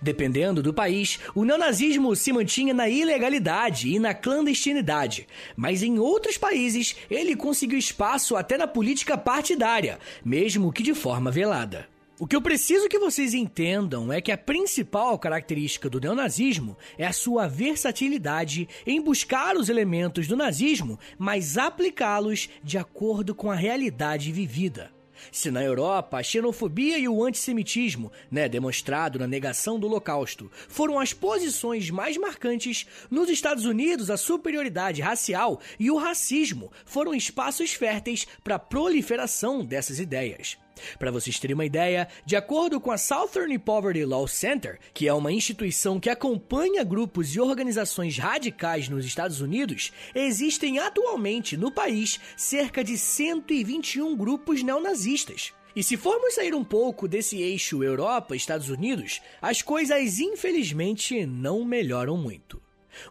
Dependendo 0.00 0.62
do 0.62 0.74
país, 0.74 1.18
o 1.34 1.44
neonazismo 1.44 2.14
se 2.14 2.32
mantinha 2.32 2.74
na 2.74 2.88
ilegalidade 2.88 3.88
e 3.88 3.98
na 3.98 4.14
clandestinidade, 4.14 5.26
mas 5.56 5.82
em 5.82 5.98
outros 5.98 6.36
países 6.36 6.96
ele 7.10 7.36
conseguiu 7.36 7.78
espaço 7.78 8.36
até 8.36 8.56
na 8.56 8.66
política 8.66 9.16
partidária, 9.16 9.98
mesmo 10.24 10.72
que 10.72 10.82
de 10.82 10.94
forma 10.94 11.30
velada. 11.30 11.88
O 12.20 12.26
que 12.26 12.34
eu 12.34 12.42
preciso 12.42 12.88
que 12.88 12.98
vocês 12.98 13.32
entendam 13.32 14.12
é 14.12 14.20
que 14.20 14.32
a 14.32 14.36
principal 14.36 15.16
característica 15.20 15.88
do 15.88 16.00
neonazismo 16.00 16.76
é 16.98 17.06
a 17.06 17.12
sua 17.12 17.46
versatilidade 17.46 18.68
em 18.84 19.00
buscar 19.00 19.56
os 19.56 19.68
elementos 19.68 20.26
do 20.26 20.36
nazismo, 20.36 20.98
mas 21.16 21.56
aplicá-los 21.56 22.48
de 22.64 22.76
acordo 22.76 23.36
com 23.36 23.52
a 23.52 23.54
realidade 23.54 24.32
vivida. 24.32 24.97
Se 25.32 25.50
na 25.50 25.62
Europa 25.62 26.18
a 26.18 26.22
xenofobia 26.22 26.98
e 26.98 27.08
o 27.08 27.24
antissemitismo, 27.24 28.12
né, 28.30 28.48
demonstrado 28.48 29.18
na 29.18 29.26
negação 29.26 29.78
do 29.78 29.86
Holocausto, 29.86 30.50
foram 30.68 30.98
as 30.98 31.12
posições 31.12 31.90
mais 31.90 32.16
marcantes, 32.16 32.86
nos 33.10 33.28
Estados 33.28 33.64
Unidos 33.64 34.10
a 34.10 34.16
superioridade 34.16 35.00
racial 35.00 35.60
e 35.78 35.90
o 35.90 35.96
racismo 35.96 36.70
foram 36.84 37.14
espaços 37.14 37.72
férteis 37.72 38.26
para 38.42 38.56
a 38.56 38.58
proliferação 38.58 39.64
dessas 39.64 39.98
ideias. 39.98 40.56
Para 40.98 41.10
vocês 41.10 41.38
terem 41.38 41.54
uma 41.54 41.64
ideia, 41.64 42.08
de 42.24 42.36
acordo 42.36 42.80
com 42.80 42.90
a 42.90 42.98
Southern 42.98 43.58
Poverty 43.58 44.04
Law 44.04 44.26
Center, 44.26 44.78
que 44.92 45.08
é 45.08 45.12
uma 45.12 45.32
instituição 45.32 46.00
que 46.00 46.10
acompanha 46.10 46.84
grupos 46.84 47.34
e 47.34 47.40
organizações 47.40 48.18
radicais 48.18 48.88
nos 48.88 49.04
Estados 49.04 49.40
Unidos, 49.40 49.92
existem 50.14 50.78
atualmente 50.78 51.56
no 51.56 51.70
país 51.70 52.20
cerca 52.36 52.82
de 52.84 52.96
121 52.96 54.16
grupos 54.16 54.62
neonazistas. 54.62 55.52
E 55.74 55.82
se 55.82 55.96
formos 55.96 56.34
sair 56.34 56.54
um 56.54 56.64
pouco 56.64 57.06
desse 57.06 57.40
eixo 57.40 57.84
Europa-Estados 57.84 58.68
Unidos, 58.68 59.20
as 59.40 59.62
coisas 59.62 60.18
infelizmente 60.18 61.24
não 61.24 61.64
melhoram 61.64 62.16
muito. 62.16 62.60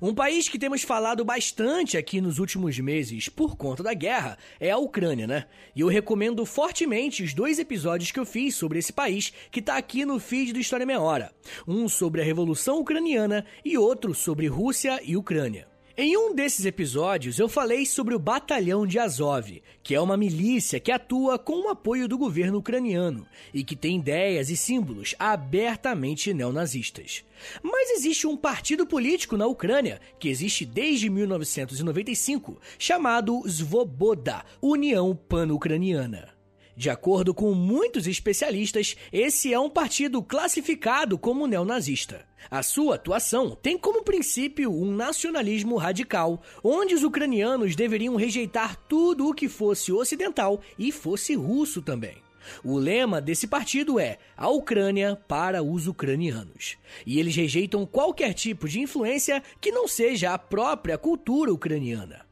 Um 0.02 0.14
país 0.14 0.50
que 0.50 0.60
temos 0.60 0.82
falado 0.82 1.24
bastante 1.24 1.98
aqui 1.98 2.20
nos 2.20 2.40
últimos 2.40 2.78
meses 2.80 3.30
por 3.30 3.56
conta 3.56 3.84
da 3.84 3.94
guerra 3.94 4.38
é 4.60 4.72
a 4.72 4.78
Ucrânia, 4.78 5.28
né? 5.28 5.46
E 5.76 5.82
eu 5.82 5.88
recomendo 5.88 6.46
fortemente 6.46 7.24
os 7.24 7.34
dois 7.34 7.60
episódios 7.60 8.12
que 8.12 8.20
eu 8.20 8.26
fiz 8.26 8.56
sobre 8.56 8.80
esse 8.80 8.94
país 8.94 9.32
que 9.52 9.62
tá 9.62 9.78
aqui 9.78 10.06
no 10.06 10.20
feed 10.20 10.54
do 10.54 10.60
História 10.60 10.86
Meia 10.86 11.02
Hora. 11.02 11.32
Um 11.68 11.88
sobre 11.88 12.22
a 12.22 12.26
Revolução 12.26 12.80
Ucraniana 12.80 13.46
e 13.64 13.78
outro 13.78 14.14
sobre 14.14 14.48
Rússia 14.48 15.00
e 15.04 15.16
Ucrânia. 15.16 15.77
Em 16.00 16.16
um 16.16 16.32
desses 16.32 16.64
episódios, 16.64 17.40
eu 17.40 17.50
falei 17.50 17.84
sobre 17.84 18.14
o 18.14 18.20
Batalhão 18.20 18.86
de 18.86 19.00
Azov, 19.00 19.64
que 19.82 19.96
é 19.96 20.00
uma 20.00 20.16
milícia 20.16 20.80
que 20.80 20.92
atua 20.92 21.40
com 21.40 21.66
o 21.66 21.70
apoio 21.70 22.08
do 22.08 22.20
governo 22.20 22.60
ucraniano 22.60 23.26
e 23.52 23.64
que 23.64 23.76
tem 23.76 23.98
ideias 23.98 24.52
e 24.52 24.56
símbolos 24.56 25.16
abertamente 25.18 26.36
neonazistas. 26.36 27.26
Mas 27.64 27.90
existe 27.90 28.28
um 28.28 28.38
partido 28.38 28.86
político 28.86 29.36
na 29.36 29.48
Ucrânia, 29.48 30.00
que 30.20 30.30
existe 30.30 30.68
desde 30.68 31.10
1995, 31.10 32.62
chamado 32.78 33.42
Svoboda 33.50 34.46
União 34.62 35.16
Pan-Ucraniana. 35.16 36.37
De 36.78 36.92
acordo 36.92 37.34
com 37.34 37.56
muitos 37.56 38.06
especialistas, 38.06 38.96
esse 39.12 39.52
é 39.52 39.60
um 39.60 39.68
partido 39.68 40.22
classificado 40.22 41.18
como 41.18 41.48
neonazista. 41.48 42.24
A 42.52 42.62
sua 42.62 42.94
atuação 42.94 43.58
tem 43.60 43.80
como 43.80 44.04
princípio 44.04 44.72
um 44.72 44.92
nacionalismo 44.92 45.76
radical, 45.76 46.40
onde 46.64 46.94
os 46.94 47.02
ucranianos 47.02 47.76
deveriam 47.76 48.16
rejeitar 48.16 48.78
tudo 48.88 49.28
o 49.28 49.34
que 49.34 49.50
fosse 49.50 49.92
ocidental 49.92 50.62
e 50.78 50.92
fosse 50.92 51.34
russo 51.34 51.82
também. 51.82 52.18
O 52.64 52.78
lema 52.78 53.20
desse 53.20 53.48
partido 53.48 54.00
é 54.00 54.20
a 54.38 54.48
Ucrânia 54.48 55.16
para 55.28 55.64
os 55.64 55.88
ucranianos. 55.88 56.78
E 57.08 57.20
eles 57.20 57.36
rejeitam 57.36 57.88
qualquer 57.88 58.36
tipo 58.36 58.70
de 58.70 58.80
influência 58.80 59.42
que 59.60 59.72
não 59.72 59.88
seja 59.88 60.32
a 60.32 60.38
própria 60.38 60.96
cultura 60.96 61.52
ucraniana. 61.52 62.27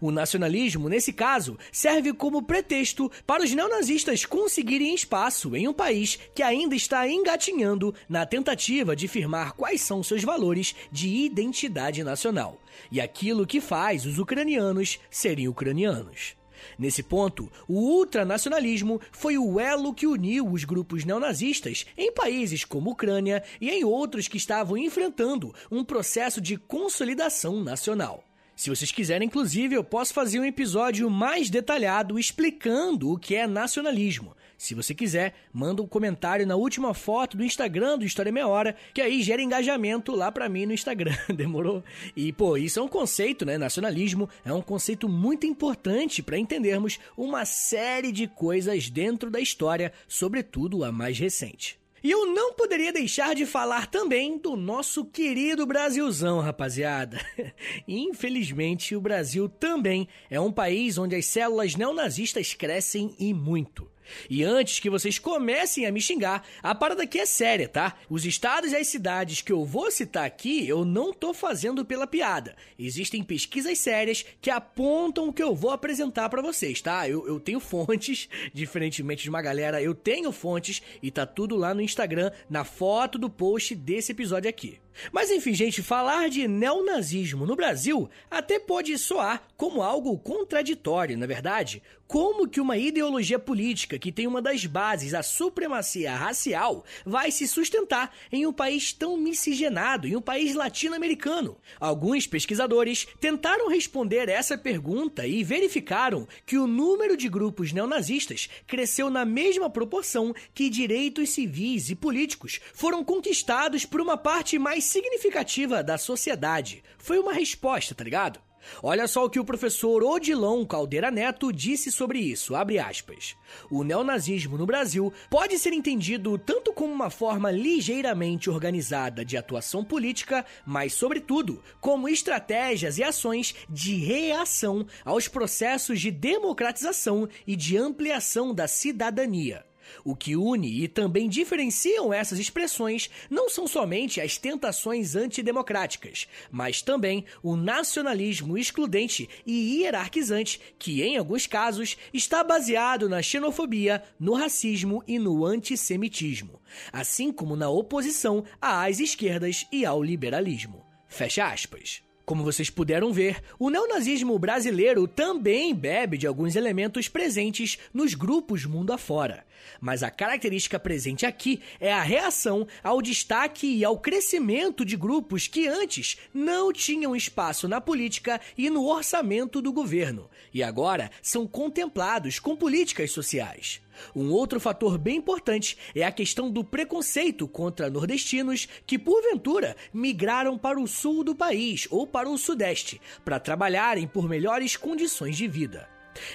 O 0.00 0.10
nacionalismo, 0.10 0.88
nesse 0.88 1.12
caso, 1.12 1.58
serve 1.72 2.12
como 2.12 2.42
pretexto 2.42 3.10
para 3.26 3.42
os 3.42 3.52
neonazistas 3.52 4.24
conseguirem 4.24 4.94
espaço 4.94 5.54
em 5.56 5.68
um 5.68 5.72
país 5.72 6.18
que 6.34 6.42
ainda 6.42 6.74
está 6.74 7.08
engatinhando 7.08 7.94
na 8.08 8.26
tentativa 8.26 8.94
de 8.96 9.08
firmar 9.08 9.54
quais 9.54 9.80
são 9.80 10.02
seus 10.02 10.22
valores 10.22 10.74
de 10.90 11.08
identidade 11.08 12.02
nacional 12.04 12.60
e 12.90 13.00
aquilo 13.00 13.46
que 13.46 13.60
faz 13.60 14.06
os 14.06 14.18
ucranianos 14.18 14.98
serem 15.10 15.48
ucranianos. 15.48 16.36
Nesse 16.78 17.02
ponto, 17.02 17.50
o 17.66 17.74
ultranacionalismo 17.74 19.00
foi 19.12 19.38
o 19.38 19.58
elo 19.58 19.94
que 19.94 20.06
uniu 20.06 20.46
os 20.46 20.64
grupos 20.64 21.04
neonazistas 21.04 21.86
em 21.96 22.12
países 22.12 22.64
como 22.64 22.90
Ucrânia 22.90 23.42
e 23.60 23.70
em 23.70 23.84
outros 23.84 24.28
que 24.28 24.36
estavam 24.36 24.76
enfrentando 24.76 25.54
um 25.70 25.84
processo 25.84 26.40
de 26.40 26.56
consolidação 26.56 27.62
nacional. 27.62 28.29
Se 28.60 28.68
vocês 28.68 28.92
quiserem, 28.92 29.26
inclusive, 29.26 29.74
eu 29.74 29.82
posso 29.82 30.12
fazer 30.12 30.38
um 30.38 30.44
episódio 30.44 31.08
mais 31.08 31.48
detalhado 31.48 32.18
explicando 32.18 33.10
o 33.10 33.18
que 33.18 33.34
é 33.34 33.46
nacionalismo. 33.46 34.36
Se 34.58 34.74
você 34.74 34.94
quiser, 34.94 35.32
manda 35.50 35.80
um 35.80 35.86
comentário 35.86 36.46
na 36.46 36.56
última 36.56 36.92
foto 36.92 37.38
do 37.38 37.42
Instagram 37.42 37.96
do 37.96 38.04
História 38.04 38.30
Meia 38.30 38.46
Hora, 38.46 38.76
que 38.92 39.00
aí 39.00 39.22
gera 39.22 39.40
engajamento 39.40 40.14
lá 40.14 40.30
pra 40.30 40.46
mim 40.46 40.66
no 40.66 40.74
Instagram, 40.74 41.16
demorou? 41.34 41.82
E, 42.14 42.34
pô, 42.34 42.58
isso 42.58 42.78
é 42.78 42.82
um 42.82 42.88
conceito, 42.88 43.46
né? 43.46 43.56
Nacionalismo 43.56 44.28
é 44.44 44.52
um 44.52 44.60
conceito 44.60 45.08
muito 45.08 45.46
importante 45.46 46.22
para 46.22 46.36
entendermos 46.36 46.98
uma 47.16 47.46
série 47.46 48.12
de 48.12 48.26
coisas 48.26 48.90
dentro 48.90 49.30
da 49.30 49.40
história, 49.40 49.90
sobretudo 50.06 50.84
a 50.84 50.92
mais 50.92 51.18
recente. 51.18 51.79
E 52.02 52.10
eu 52.10 52.26
não 52.26 52.54
poderia 52.54 52.92
deixar 52.92 53.34
de 53.34 53.44
falar 53.44 53.86
também 53.86 54.38
do 54.38 54.56
nosso 54.56 55.04
querido 55.04 55.66
Brasilzão, 55.66 56.40
rapaziada. 56.40 57.20
Infelizmente, 57.86 58.96
o 58.96 59.00
Brasil 59.00 59.48
também 59.48 60.08
é 60.30 60.40
um 60.40 60.50
país 60.50 60.96
onde 60.96 61.14
as 61.14 61.26
células 61.26 61.76
neonazistas 61.76 62.54
crescem 62.54 63.14
e 63.18 63.34
muito. 63.34 63.86
E 64.28 64.44
antes 64.44 64.80
que 64.80 64.90
vocês 64.90 65.18
comecem 65.18 65.86
a 65.86 65.92
me 65.92 66.00
xingar, 66.00 66.46
a 66.62 66.74
parada 66.74 67.02
aqui 67.02 67.18
é 67.18 67.26
séria, 67.26 67.68
tá? 67.68 67.96
Os 68.08 68.24
estados 68.24 68.72
e 68.72 68.76
as 68.76 68.86
cidades 68.86 69.42
que 69.42 69.52
eu 69.52 69.64
vou 69.64 69.90
citar 69.90 70.24
aqui, 70.24 70.68
eu 70.68 70.84
não 70.84 71.12
tô 71.12 71.32
fazendo 71.32 71.84
pela 71.84 72.06
piada. 72.06 72.56
Existem 72.78 73.22
pesquisas 73.22 73.78
sérias 73.78 74.24
que 74.40 74.50
apontam 74.50 75.28
o 75.28 75.32
que 75.32 75.42
eu 75.42 75.54
vou 75.54 75.70
apresentar 75.70 76.28
para 76.28 76.42
vocês, 76.42 76.80
tá? 76.80 77.08
Eu, 77.08 77.26
eu 77.26 77.40
tenho 77.40 77.60
fontes, 77.60 78.28
diferentemente 78.52 79.22
de 79.22 79.30
uma 79.30 79.42
galera, 79.42 79.82
eu 79.82 79.94
tenho 79.94 80.32
fontes 80.32 80.82
e 81.02 81.10
tá 81.10 81.26
tudo 81.26 81.56
lá 81.56 81.74
no 81.74 81.80
Instagram, 81.80 82.30
na 82.48 82.64
foto 82.64 83.18
do 83.18 83.30
post 83.30 83.74
desse 83.74 84.12
episódio 84.12 84.48
aqui. 84.48 84.78
Mas 85.12 85.30
enfim, 85.30 85.54
gente, 85.54 85.82
falar 85.82 86.28
de 86.28 86.46
neonazismo 86.46 87.46
no 87.46 87.56
Brasil 87.56 88.08
até 88.30 88.58
pode 88.58 88.96
soar 88.98 89.42
como 89.56 89.82
algo 89.82 90.18
contraditório, 90.18 91.16
na 91.16 91.24
é 91.24 91.28
verdade. 91.28 91.82
Como 92.10 92.48
que 92.48 92.60
uma 92.60 92.76
ideologia 92.76 93.38
política 93.38 93.96
que 93.96 94.10
tem 94.10 94.26
uma 94.26 94.42
das 94.42 94.66
bases, 94.66 95.14
a 95.14 95.22
supremacia 95.22 96.12
racial, 96.12 96.84
vai 97.06 97.30
se 97.30 97.46
sustentar 97.46 98.12
em 98.32 98.44
um 98.44 98.52
país 98.52 98.92
tão 98.92 99.16
miscigenado, 99.16 100.08
em 100.08 100.16
um 100.16 100.20
país 100.20 100.56
latino-americano? 100.56 101.56
Alguns 101.78 102.26
pesquisadores 102.26 103.06
tentaram 103.20 103.68
responder 103.68 104.28
essa 104.28 104.58
pergunta 104.58 105.24
e 105.24 105.44
verificaram 105.44 106.26
que 106.44 106.58
o 106.58 106.66
número 106.66 107.16
de 107.16 107.28
grupos 107.28 107.72
neonazistas 107.72 108.48
cresceu 108.66 109.08
na 109.08 109.24
mesma 109.24 109.70
proporção 109.70 110.34
que 110.52 110.68
direitos 110.68 111.30
civis 111.30 111.90
e 111.90 111.94
políticos 111.94 112.60
foram 112.74 113.04
conquistados 113.04 113.84
por 113.84 114.00
uma 114.00 114.16
parte 114.16 114.58
mais 114.58 114.82
significativa 114.90 115.82
da 115.84 115.96
sociedade. 115.96 116.82
Foi 116.98 117.18
uma 117.18 117.32
resposta, 117.32 117.94
tá 117.94 118.02
ligado? 118.02 118.40
Olha 118.82 119.06
só 119.08 119.24
o 119.24 119.30
que 119.30 119.40
o 119.40 119.44
professor 119.44 120.02
Odilon 120.02 120.66
Caldeira 120.66 121.10
Neto 121.10 121.52
disse 121.52 121.90
sobre 121.90 122.18
isso, 122.18 122.54
aspas, 122.54 123.36
O 123.70 123.82
neonazismo 123.82 124.58
no 124.58 124.66
Brasil 124.66 125.12
pode 125.30 125.58
ser 125.58 125.72
entendido 125.72 126.36
tanto 126.36 126.72
como 126.72 126.92
uma 126.92 127.08
forma 127.08 127.50
ligeiramente 127.50 128.50
organizada 128.50 129.24
de 129.24 129.36
atuação 129.36 129.84
política, 129.84 130.44
mas 130.66 130.92
sobretudo 130.92 131.62
como 131.80 132.08
estratégias 132.08 132.98
e 132.98 133.02
ações 133.02 133.54
de 133.68 133.96
reação 133.96 134.86
aos 135.04 135.28
processos 135.28 136.00
de 136.00 136.10
democratização 136.10 137.28
e 137.46 137.56
de 137.56 137.76
ampliação 137.76 138.52
da 138.52 138.68
cidadania. 138.68 139.69
O 140.04 140.14
que 140.14 140.36
une 140.36 140.82
e 140.82 140.88
também 140.88 141.28
diferenciam 141.28 142.12
essas 142.12 142.38
expressões 142.38 143.10
não 143.28 143.48
são 143.48 143.66
somente 143.66 144.20
as 144.20 144.38
tentações 144.38 145.16
antidemocráticas, 145.16 146.28
mas 146.50 146.82
também 146.82 147.24
o 147.42 147.56
nacionalismo 147.56 148.56
excludente 148.56 149.28
e 149.46 149.80
hierarquizante, 149.82 150.60
que 150.78 151.02
em 151.02 151.16
alguns 151.16 151.46
casos 151.46 151.96
está 152.12 152.42
baseado 152.42 153.08
na 153.08 153.22
xenofobia, 153.22 154.02
no 154.18 154.34
racismo 154.34 155.02
e 155.06 155.18
no 155.18 155.44
antissemitismo, 155.44 156.60
assim 156.92 157.32
como 157.32 157.56
na 157.56 157.68
oposição 157.68 158.44
às 158.60 159.00
esquerdas 159.00 159.66
e 159.72 159.84
ao 159.84 160.02
liberalismo. 160.02 160.84
Fecha 161.08 161.46
aspas. 161.46 162.09
Como 162.30 162.44
vocês 162.44 162.70
puderam 162.70 163.12
ver, 163.12 163.42
o 163.58 163.70
neonazismo 163.70 164.38
brasileiro 164.38 165.08
também 165.08 165.74
bebe 165.74 166.16
de 166.16 166.28
alguns 166.28 166.54
elementos 166.54 167.08
presentes 167.08 167.76
nos 167.92 168.14
grupos 168.14 168.64
mundo 168.64 168.92
afora. 168.92 169.44
Mas 169.80 170.04
a 170.04 170.12
característica 170.12 170.78
presente 170.78 171.26
aqui 171.26 171.60
é 171.80 171.92
a 171.92 172.04
reação 172.04 172.68
ao 172.84 173.02
destaque 173.02 173.66
e 173.66 173.84
ao 173.84 173.98
crescimento 173.98 174.84
de 174.84 174.96
grupos 174.96 175.48
que 175.48 175.66
antes 175.66 176.18
não 176.32 176.72
tinham 176.72 177.16
espaço 177.16 177.66
na 177.66 177.80
política 177.80 178.40
e 178.56 178.70
no 178.70 178.86
orçamento 178.86 179.60
do 179.60 179.72
governo, 179.72 180.30
e 180.54 180.62
agora 180.62 181.10
são 181.20 181.48
contemplados 181.48 182.38
com 182.38 182.54
políticas 182.54 183.10
sociais. 183.10 183.80
Um 184.14 184.30
outro 184.30 184.60
fator 184.60 184.98
bem 184.98 185.16
importante 185.16 185.76
é 185.94 186.04
a 186.04 186.12
questão 186.12 186.50
do 186.50 186.64
preconceito 186.64 187.46
contra 187.46 187.90
nordestinos 187.90 188.68
que, 188.86 188.98
porventura, 188.98 189.76
migraram 189.92 190.58
para 190.58 190.80
o 190.80 190.86
sul 190.86 191.24
do 191.24 191.34
país 191.34 191.86
ou 191.90 192.06
para 192.06 192.28
o 192.28 192.38
sudeste 192.38 193.00
para 193.24 193.40
trabalharem 193.40 194.06
por 194.06 194.28
melhores 194.28 194.76
condições 194.76 195.36
de 195.36 195.46
vida. 195.46 195.88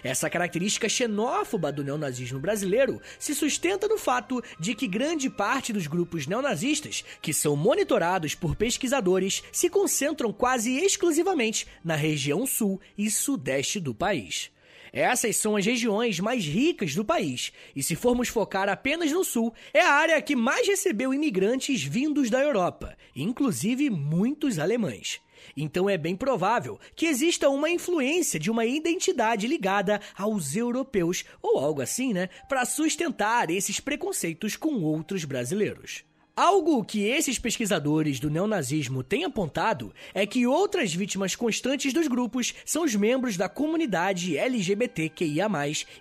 Essa 0.04 0.30
característica 0.30 0.88
xenófoba 0.88 1.71
do 1.71 1.84
neonazismo 1.84 2.39
brasileiro 2.39 3.01
se 3.19 3.36
sustenta 3.36 3.88
no 3.88 3.97
fato 3.97 4.41
de 4.60 4.73
que 4.73 4.88
grande 4.88 5.30
parte 5.30 5.73
dos 5.73 5.88
grupos 5.88 6.28
neonazistas, 6.28 7.04
que 7.21 7.34
são 7.34 7.56
monitorados 7.56 8.36
por 8.36 8.56
pesquisadores, 8.56 9.43
se 9.51 9.69
concentram 9.69 10.32
quase 10.32 10.78
exclusivamente 10.78 11.67
na 11.84 11.95
região 11.95 12.45
sul 12.45 12.80
e 12.97 13.10
sudeste 13.12 13.80
do 13.80 13.93
país. 13.93 14.49
Essas 14.95 15.36
são 15.36 15.58
as 15.58 15.65
regiões 15.65 16.21
mais 16.21 16.45
ricas 16.45 16.95
do 16.95 17.03
país, 17.03 17.51
e 17.75 17.84
se 17.84 17.97
formos 17.97 18.29
focar 18.29 18.69
apenas 18.69 19.12
no 19.12 19.25
sul, 19.25 19.53
é 19.73 19.81
a 19.81 19.91
área 19.91 20.21
que 20.21 20.38
mais 20.38 20.65
recebeu 20.65 21.13
imigrantes 21.13 21.84
vindos 21.84 22.29
da 22.29 22.41
Europa, 22.41 22.97
inclusive 23.13 23.89
muitos 23.89 24.58
alemães. 24.58 25.19
Então 25.58 25.89
é 25.89 25.97
bem 25.97 26.15
provável 26.15 26.79
que 26.95 27.08
exista 27.08 27.49
uma 27.49 27.69
influência 27.69 28.39
de 28.39 28.49
uma 28.49 28.65
identidade 28.65 29.47
ligada 29.47 29.99
aos 30.17 30.55
europeus 30.55 31.25
ou 31.41 31.60
algo 31.60 31.81
assim, 31.81 32.13
né, 32.13 32.29
para 32.47 32.63
sustentar 32.63 33.49
esses 33.49 33.81
preconceitos 33.81 34.55
com 34.55 34.81
outros 34.81 35.25
brasileiros. 35.25 36.05
Algo 36.35 36.83
que 36.83 37.05
esses 37.07 37.39
pesquisadores 37.39 38.19
do 38.19 38.29
neonazismo 38.29 39.01
têm 39.01 39.23
apontado 39.23 39.93
é 40.13 40.25
que 40.25 40.45
outras 40.45 40.93
vítimas 40.93 41.33
constantes 41.33 41.93
dos 41.93 42.07
grupos 42.07 42.53
são 42.65 42.83
os 42.83 42.93
membros 42.93 43.37
da 43.37 43.47
comunidade 43.47 44.37
LGBTQIA, 44.37 45.47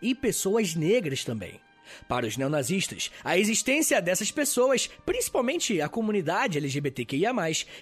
e 0.02 0.12
pessoas 0.12 0.74
negras 0.74 1.22
também. 1.22 1.60
Para 2.08 2.26
os 2.26 2.36
neonazistas, 2.36 3.12
a 3.22 3.38
existência 3.38 4.02
dessas 4.02 4.32
pessoas, 4.32 4.90
principalmente 5.06 5.80
a 5.80 5.88
comunidade 5.88 6.58
LGBTQIA, 6.58 7.30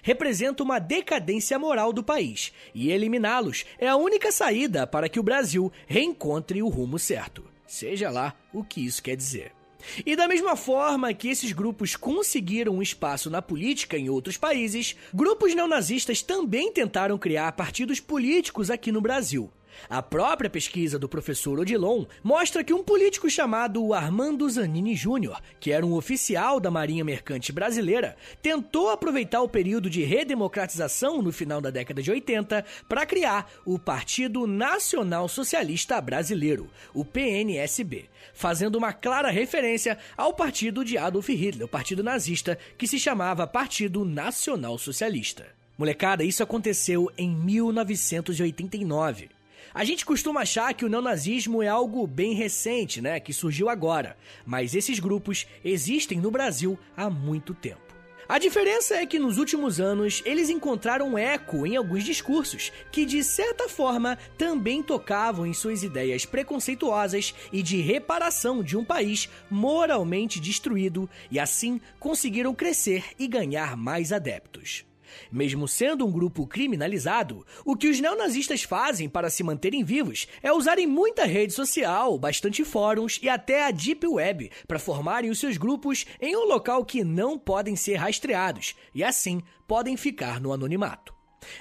representa 0.03 0.61
uma 0.61 0.77
decadência 0.77 1.57
moral 1.57 1.91
do 1.91 2.03
país, 2.03 2.53
e 2.75 2.91
eliminá-los 2.91 3.65
é 3.79 3.87
a 3.87 3.95
única 3.95 4.31
saída 4.31 4.85
para 4.85 5.09
que 5.09 5.19
o 5.19 5.23
Brasil 5.23 5.71
reencontre 5.87 6.61
o 6.61 6.69
rumo 6.69 6.99
certo. 6.99 7.45
Seja 7.65 8.11
lá 8.11 8.35
o 8.53 8.63
que 8.63 8.85
isso 8.85 9.01
quer 9.01 9.15
dizer. 9.15 9.62
E 10.05 10.15
da 10.15 10.27
mesma 10.27 10.55
forma 10.55 11.13
que 11.13 11.29
esses 11.29 11.51
grupos 11.51 11.95
conseguiram 11.95 12.73
um 12.73 12.81
espaço 12.81 13.29
na 13.29 13.41
política 13.41 13.97
em 13.97 14.09
outros 14.09 14.37
países, 14.37 14.95
grupos 15.13 15.53
neonazistas 15.53 16.21
também 16.21 16.71
tentaram 16.71 17.17
criar 17.17 17.51
partidos 17.51 17.99
políticos 17.99 18.69
aqui 18.69 18.91
no 18.91 19.01
Brasil. 19.01 19.51
A 19.89 20.01
própria 20.01 20.49
pesquisa 20.49 20.97
do 20.97 21.09
professor 21.09 21.59
Odilon 21.59 22.05
mostra 22.23 22.63
que 22.63 22.73
um 22.73 22.83
político 22.83 23.29
chamado 23.29 23.93
Armando 23.93 24.49
Zanini 24.49 24.95
Júnior, 24.95 25.41
que 25.59 25.71
era 25.71 25.85
um 25.85 25.93
oficial 25.93 26.59
da 26.59 26.71
Marinha 26.71 27.03
Mercante 27.03 27.51
Brasileira, 27.51 28.15
tentou 28.41 28.89
aproveitar 28.89 29.41
o 29.41 29.49
período 29.49 29.89
de 29.89 30.03
redemocratização 30.03 31.21
no 31.21 31.31
final 31.31 31.61
da 31.61 31.69
década 31.69 32.01
de 32.01 32.11
80 32.11 32.65
para 32.87 33.05
criar 33.05 33.51
o 33.65 33.77
Partido 33.77 34.47
Nacional 34.47 35.27
Socialista 35.27 35.99
Brasileiro, 36.01 36.69
o 36.93 37.05
PNSB, 37.05 38.09
fazendo 38.33 38.75
uma 38.75 38.93
clara 38.93 39.29
referência 39.29 39.97
ao 40.17 40.33
partido 40.33 40.85
de 40.85 40.97
Adolf 40.97 41.29
Hitler, 41.29 41.65
o 41.65 41.69
partido 41.69 42.03
nazista, 42.03 42.57
que 42.77 42.87
se 42.87 42.99
chamava 42.99 43.47
Partido 43.47 44.05
Nacional 44.05 44.77
Socialista. 44.77 45.47
Molecada, 45.77 46.23
isso 46.23 46.41
aconteceu 46.43 47.11
em 47.17 47.29
1989. 47.29 49.29
A 49.73 49.83
gente 49.83 50.05
costuma 50.05 50.41
achar 50.41 50.71
que 50.75 50.85
o 50.85 50.89
neonazismo 50.89 51.63
é 51.63 51.67
algo 51.67 52.05
bem 52.05 52.33
recente, 52.33 53.01
né, 53.01 53.19
que 53.19 53.33
surgiu 53.33 53.69
agora, 53.69 54.15
mas 54.45 54.75
esses 54.75 54.99
grupos 54.99 55.47
existem 55.65 56.19
no 56.19 56.29
Brasil 56.29 56.77
há 56.95 57.09
muito 57.09 57.55
tempo. 57.55 57.81
A 58.29 58.37
diferença 58.37 58.95
é 58.95 59.05
que 59.05 59.17
nos 59.17 59.37
últimos 59.37 59.79
anos 59.79 60.21
eles 60.25 60.49
encontraram 60.49 61.17
eco 61.17 61.65
em 61.65 61.75
alguns 61.75 62.03
discursos 62.03 62.71
que, 62.91 63.03
de 63.03 63.23
certa 63.23 63.67
forma, 63.67 64.17
também 64.37 64.81
tocavam 64.81 65.45
em 65.45 65.53
suas 65.53 65.83
ideias 65.83 66.23
preconceituosas 66.23 67.33
e 67.51 67.61
de 67.61 67.81
reparação 67.81 68.63
de 68.63 68.77
um 68.77 68.85
país 68.85 69.27
moralmente 69.49 70.39
destruído 70.39 71.09
e, 71.29 71.39
assim, 71.39 71.81
conseguiram 71.99 72.53
crescer 72.53 73.03
e 73.19 73.27
ganhar 73.27 73.75
mais 73.75 74.13
adeptos. 74.13 74.85
Mesmo 75.31 75.67
sendo 75.67 76.05
um 76.05 76.11
grupo 76.11 76.47
criminalizado, 76.47 77.45
o 77.65 77.75
que 77.75 77.87
os 77.87 77.99
neonazistas 77.99 78.63
fazem 78.63 79.09
para 79.09 79.29
se 79.29 79.43
manterem 79.43 79.83
vivos 79.83 80.27
é 80.41 80.51
usarem 80.51 80.87
muita 80.87 81.25
rede 81.25 81.53
social, 81.53 82.17
bastante 82.17 82.63
fóruns 82.63 83.19
e 83.21 83.29
até 83.29 83.65
a 83.65 83.71
Deep 83.71 84.05
Web 84.05 84.51
para 84.67 84.79
formarem 84.79 85.29
os 85.29 85.39
seus 85.39 85.57
grupos 85.57 86.05
em 86.21 86.35
um 86.35 86.45
local 86.45 86.85
que 86.85 87.03
não 87.03 87.37
podem 87.37 87.75
ser 87.75 87.95
rastreados 87.95 88.75
e 88.93 89.03
assim 89.03 89.41
podem 89.67 89.97
ficar 89.97 90.39
no 90.39 90.53
anonimato. 90.53 91.13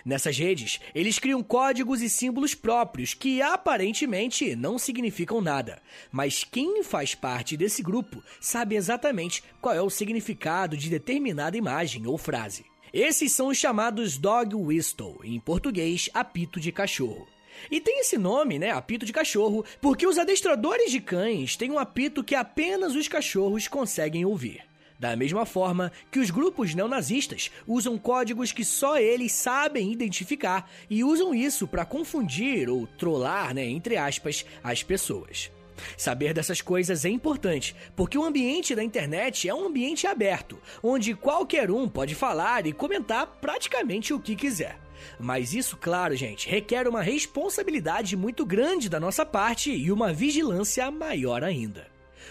Nessas 0.04 0.36
redes, 0.38 0.80
eles 0.94 1.18
criam 1.18 1.42
códigos 1.42 2.02
e 2.02 2.08
símbolos 2.08 2.54
próprios 2.54 3.14
que 3.14 3.42
aparentemente 3.42 4.54
não 4.56 4.78
significam 4.78 5.40
nada, 5.40 5.82
mas 6.10 6.44
quem 6.44 6.82
faz 6.82 7.14
parte 7.14 7.56
desse 7.56 7.82
grupo 7.82 8.22
sabe 8.40 8.76
exatamente 8.76 9.42
qual 9.60 9.74
é 9.74 9.82
o 9.82 9.90
significado 9.90 10.76
de 10.76 10.88
determinada 10.88 11.56
imagem 11.56 12.06
ou 12.06 12.16
frase. 12.16 12.71
Esses 12.92 13.32
são 13.32 13.48
os 13.48 13.56
chamados 13.56 14.18
dog 14.18 14.54
whistle, 14.54 15.18
em 15.24 15.40
português, 15.40 16.10
apito 16.12 16.60
de 16.60 16.70
cachorro. 16.70 17.26
E 17.70 17.80
tem 17.80 18.00
esse 18.00 18.18
nome, 18.18 18.58
né, 18.58 18.70
apito 18.70 19.06
de 19.06 19.12
cachorro, 19.14 19.64
porque 19.80 20.06
os 20.06 20.18
adestradores 20.18 20.90
de 20.90 21.00
cães 21.00 21.56
têm 21.56 21.70
um 21.70 21.78
apito 21.78 22.22
que 22.22 22.34
apenas 22.34 22.94
os 22.94 23.08
cachorros 23.08 23.66
conseguem 23.66 24.26
ouvir. 24.26 24.60
Da 24.98 25.16
mesma 25.16 25.46
forma 25.46 25.90
que 26.10 26.18
os 26.18 26.30
grupos 26.30 26.74
neonazistas 26.74 27.50
usam 27.66 27.96
códigos 27.96 28.52
que 28.52 28.64
só 28.64 28.98
eles 28.98 29.32
sabem 29.32 29.90
identificar 29.90 30.70
e 30.88 31.02
usam 31.02 31.34
isso 31.34 31.66
para 31.66 31.86
confundir 31.86 32.68
ou 32.68 32.86
trollar, 32.86 33.54
né, 33.54 33.64
entre 33.64 33.96
aspas, 33.96 34.44
as 34.62 34.82
pessoas. 34.82 35.50
Saber 35.96 36.32
dessas 36.32 36.60
coisas 36.60 37.04
é 37.04 37.08
importante, 37.08 37.74
porque 37.94 38.18
o 38.18 38.24
ambiente 38.24 38.74
da 38.74 38.82
internet 38.82 39.48
é 39.48 39.54
um 39.54 39.66
ambiente 39.66 40.06
aberto, 40.06 40.58
onde 40.82 41.14
qualquer 41.14 41.70
um 41.70 41.88
pode 41.88 42.14
falar 42.14 42.66
e 42.66 42.72
comentar 42.72 43.26
praticamente 43.40 44.12
o 44.12 44.20
que 44.20 44.36
quiser. 44.36 44.78
Mas 45.18 45.52
isso, 45.52 45.76
claro, 45.76 46.14
gente, 46.14 46.48
requer 46.48 46.86
uma 46.86 47.02
responsabilidade 47.02 48.16
muito 48.16 48.46
grande 48.46 48.88
da 48.88 49.00
nossa 49.00 49.24
parte 49.24 49.70
e 49.70 49.90
uma 49.90 50.12
vigilância 50.12 50.90
maior 50.90 51.42
ainda. 51.42 51.90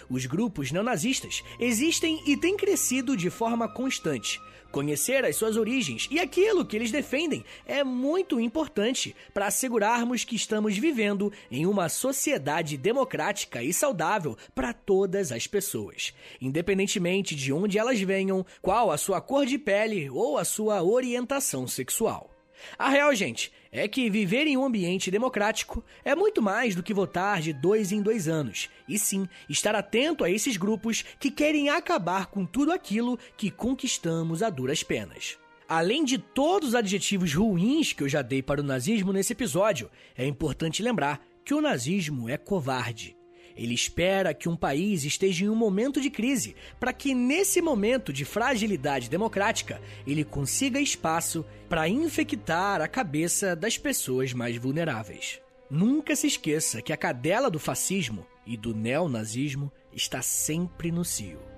Os 0.09 0.25
grupos 0.25 0.71
neonazistas 0.71 1.43
existem 1.59 2.21
e 2.25 2.35
têm 2.37 2.55
crescido 2.55 3.15
de 3.15 3.29
forma 3.29 3.67
constante. 3.67 4.41
Conhecer 4.71 5.25
as 5.25 5.35
suas 5.35 5.57
origens 5.57 6.07
e 6.09 6.19
aquilo 6.19 6.65
que 6.65 6.75
eles 6.75 6.91
defendem 6.91 7.43
é 7.65 7.83
muito 7.83 8.39
importante 8.39 9.15
para 9.33 9.47
assegurarmos 9.47 10.23
que 10.23 10.35
estamos 10.35 10.77
vivendo 10.77 11.31
em 11.51 11.65
uma 11.65 11.89
sociedade 11.89 12.77
democrática 12.77 13.61
e 13.61 13.73
saudável 13.73 14.37
para 14.55 14.73
todas 14.73 15.31
as 15.31 15.45
pessoas, 15.45 16.13
independentemente 16.39 17.35
de 17.35 17.51
onde 17.51 17.77
elas 17.77 17.99
venham, 17.99 18.45
qual 18.61 18.91
a 18.91 18.97
sua 18.97 19.19
cor 19.19 19.45
de 19.45 19.57
pele 19.57 20.09
ou 20.09 20.37
a 20.37 20.45
sua 20.45 20.81
orientação 20.81 21.67
sexual. 21.67 22.31
A 22.77 22.89
real, 22.89 23.13
gente, 23.13 23.51
é 23.71 23.87
que 23.87 24.09
viver 24.09 24.45
em 24.47 24.57
um 24.57 24.65
ambiente 24.65 25.09
democrático 25.09 25.83
é 26.03 26.13
muito 26.13 26.41
mais 26.41 26.75
do 26.75 26.83
que 26.83 26.93
votar 26.93 27.39
de 27.39 27.53
dois 27.53 27.91
em 27.91 28.01
dois 28.01 28.27
anos, 28.27 28.69
e 28.87 28.99
sim 28.99 29.27
estar 29.47 29.73
atento 29.75 30.23
a 30.23 30.29
esses 30.29 30.57
grupos 30.57 31.05
que 31.19 31.31
querem 31.31 31.69
acabar 31.69 32.25
com 32.25 32.45
tudo 32.45 32.71
aquilo 32.71 33.17
que 33.37 33.49
conquistamos 33.49 34.43
a 34.43 34.49
duras 34.49 34.83
penas. 34.83 35.37
Além 35.69 36.03
de 36.03 36.17
todos 36.17 36.69
os 36.69 36.75
adjetivos 36.75 37.33
ruins 37.33 37.93
que 37.93 38.03
eu 38.03 38.09
já 38.09 38.21
dei 38.21 38.41
para 38.41 38.59
o 38.59 38.63
nazismo 38.63 39.13
nesse 39.13 39.31
episódio, 39.31 39.89
é 40.17 40.25
importante 40.25 40.83
lembrar 40.83 41.25
que 41.45 41.53
o 41.53 41.61
nazismo 41.61 42.27
é 42.27 42.37
covarde. 42.37 43.15
Ele 43.61 43.75
espera 43.75 44.33
que 44.33 44.49
um 44.49 44.55
país 44.55 45.03
esteja 45.03 45.45
em 45.45 45.49
um 45.49 45.53
momento 45.53 46.01
de 46.01 46.09
crise, 46.09 46.55
para 46.79 46.91
que 46.91 47.13
nesse 47.13 47.61
momento 47.61 48.11
de 48.11 48.25
fragilidade 48.25 49.07
democrática 49.07 49.79
ele 50.07 50.23
consiga 50.23 50.79
espaço 50.79 51.45
para 51.69 51.87
infectar 51.87 52.81
a 52.81 52.87
cabeça 52.87 53.55
das 53.55 53.77
pessoas 53.77 54.33
mais 54.33 54.57
vulneráveis. 54.57 55.39
Nunca 55.69 56.15
se 56.15 56.25
esqueça 56.25 56.81
que 56.81 56.91
a 56.91 56.97
cadela 56.97 57.51
do 57.51 57.59
fascismo 57.59 58.25
e 58.47 58.57
do 58.57 58.73
neonazismo 58.73 59.71
está 59.93 60.23
sempre 60.23 60.91
no 60.91 61.05
cio. 61.05 61.50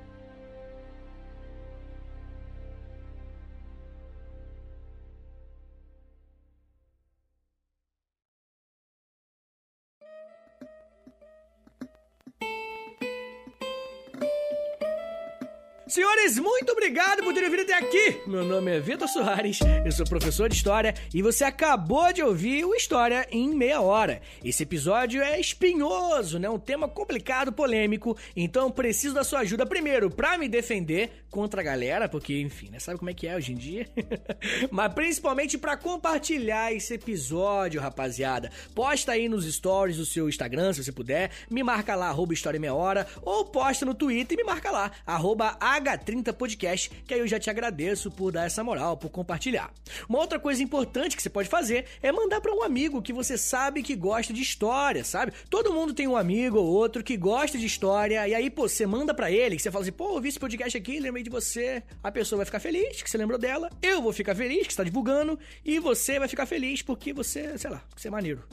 Senhores, 15.93 16.39
muito 16.39 16.71
obrigado 16.71 17.23
por 17.23 17.35
terem 17.35 17.51
vindo 17.51 17.61
até 17.61 17.75
aqui. 17.75 18.19
Meu 18.25 18.43
nome 18.43 18.75
é 18.75 18.79
Vitor 18.79 19.07
Soares, 19.07 19.59
eu 19.85 19.91
sou 19.91 20.07
professor 20.07 20.49
de 20.49 20.55
História 20.55 20.95
e 21.13 21.21
você 21.21 21.43
acabou 21.43 22.11
de 22.11 22.23
ouvir 22.23 22.65
o 22.65 22.73
História 22.73 23.27
em 23.29 23.53
Meia 23.53 23.79
Hora. 23.79 24.19
Esse 24.43 24.63
episódio 24.63 25.21
é 25.21 25.39
espinhoso, 25.39 26.39
né? 26.39 26.49
Um 26.49 26.57
tema 26.57 26.87
complicado, 26.87 27.53
polêmico, 27.53 28.17
então 28.35 28.71
preciso 28.71 29.13
da 29.13 29.23
sua 29.23 29.41
ajuda 29.41 29.67
primeiro 29.67 30.09
para 30.09 30.35
me 30.35 30.49
defender 30.49 31.23
contra 31.29 31.61
a 31.61 31.63
galera, 31.63 32.09
porque, 32.09 32.41
enfim, 32.41 32.69
né? 32.71 32.79
Sabe 32.79 32.97
como 32.97 33.11
é 33.11 33.13
que 33.13 33.27
é 33.27 33.35
hoje 33.35 33.51
em 33.51 33.55
dia? 33.55 33.87
Mas 34.71 34.93
principalmente 34.93 35.59
para 35.59 35.77
compartilhar 35.77 36.73
esse 36.73 36.95
episódio, 36.95 37.79
rapaziada. 37.79 38.51
Posta 38.73 39.11
aí 39.11 39.29
nos 39.29 39.45
stories 39.45 39.97
do 39.97 40.05
seu 40.05 40.27
Instagram, 40.27 40.73
se 40.73 40.83
você 40.83 40.91
puder. 40.91 41.29
Me 41.51 41.61
marca 41.61 41.95
lá, 41.95 42.07
arroba 42.07 42.33
História 42.33 42.59
Meia 42.59 42.73
Hora, 42.73 43.07
ou 43.21 43.45
posta 43.45 43.85
no 43.85 43.93
Twitter 43.93 44.35
e 44.35 44.43
me 44.43 44.43
marca 44.43 44.71
lá, 44.71 44.91
arroba 45.05 45.55
H30 45.83 46.33
Podcast, 46.33 46.89
que 47.05 47.13
aí 47.13 47.19
eu 47.19 47.27
já 47.27 47.39
te 47.39 47.49
agradeço 47.49 48.09
por 48.09 48.31
dar 48.31 48.45
essa 48.45 48.63
moral, 48.63 48.97
por 48.97 49.09
compartilhar. 49.09 49.71
Uma 50.07 50.19
outra 50.19 50.39
coisa 50.39 50.63
importante 50.63 51.15
que 51.15 51.21
você 51.21 51.29
pode 51.29 51.49
fazer 51.49 51.85
é 52.01 52.11
mandar 52.11 52.41
para 52.41 52.53
um 52.53 52.63
amigo 52.63 53.01
que 53.01 53.13
você 53.13 53.37
sabe 53.37 53.83
que 53.83 53.95
gosta 53.95 54.33
de 54.33 54.41
história, 54.41 55.03
sabe? 55.03 55.33
Todo 55.49 55.73
mundo 55.73 55.93
tem 55.93 56.07
um 56.07 56.17
amigo 56.17 56.57
ou 56.57 56.67
outro 56.67 57.03
que 57.03 57.17
gosta 57.17 57.57
de 57.57 57.65
história, 57.65 58.27
e 58.27 58.33
aí, 58.33 58.49
pô, 58.49 58.67
você 58.67 58.85
manda 58.85 59.13
para 59.13 59.31
ele, 59.31 59.55
que 59.55 59.61
você 59.61 59.71
fala 59.71 59.83
assim, 59.83 59.91
pô, 59.91 60.13
ouvi 60.13 60.29
esse 60.29 60.39
podcast 60.39 60.77
aqui, 60.77 60.99
lembrei 60.99 61.23
de 61.23 61.29
você. 61.29 61.83
A 62.03 62.11
pessoa 62.11 62.37
vai 62.37 62.45
ficar 62.45 62.59
feliz 62.59 63.01
que 63.01 63.09
você 63.09 63.17
lembrou 63.17 63.39
dela, 63.39 63.69
eu 63.81 64.01
vou 64.01 64.13
ficar 64.13 64.35
feliz 64.35 64.65
que 64.65 64.73
está 64.73 64.83
divulgando, 64.83 65.37
e 65.63 65.79
você 65.79 66.19
vai 66.19 66.27
ficar 66.27 66.45
feliz 66.45 66.81
porque 66.81 67.13
você, 67.13 67.57
sei 67.57 67.69
lá, 67.69 67.83
porque 67.89 68.01
você 68.01 68.07
é 68.07 68.11
maneiro. 68.11 68.43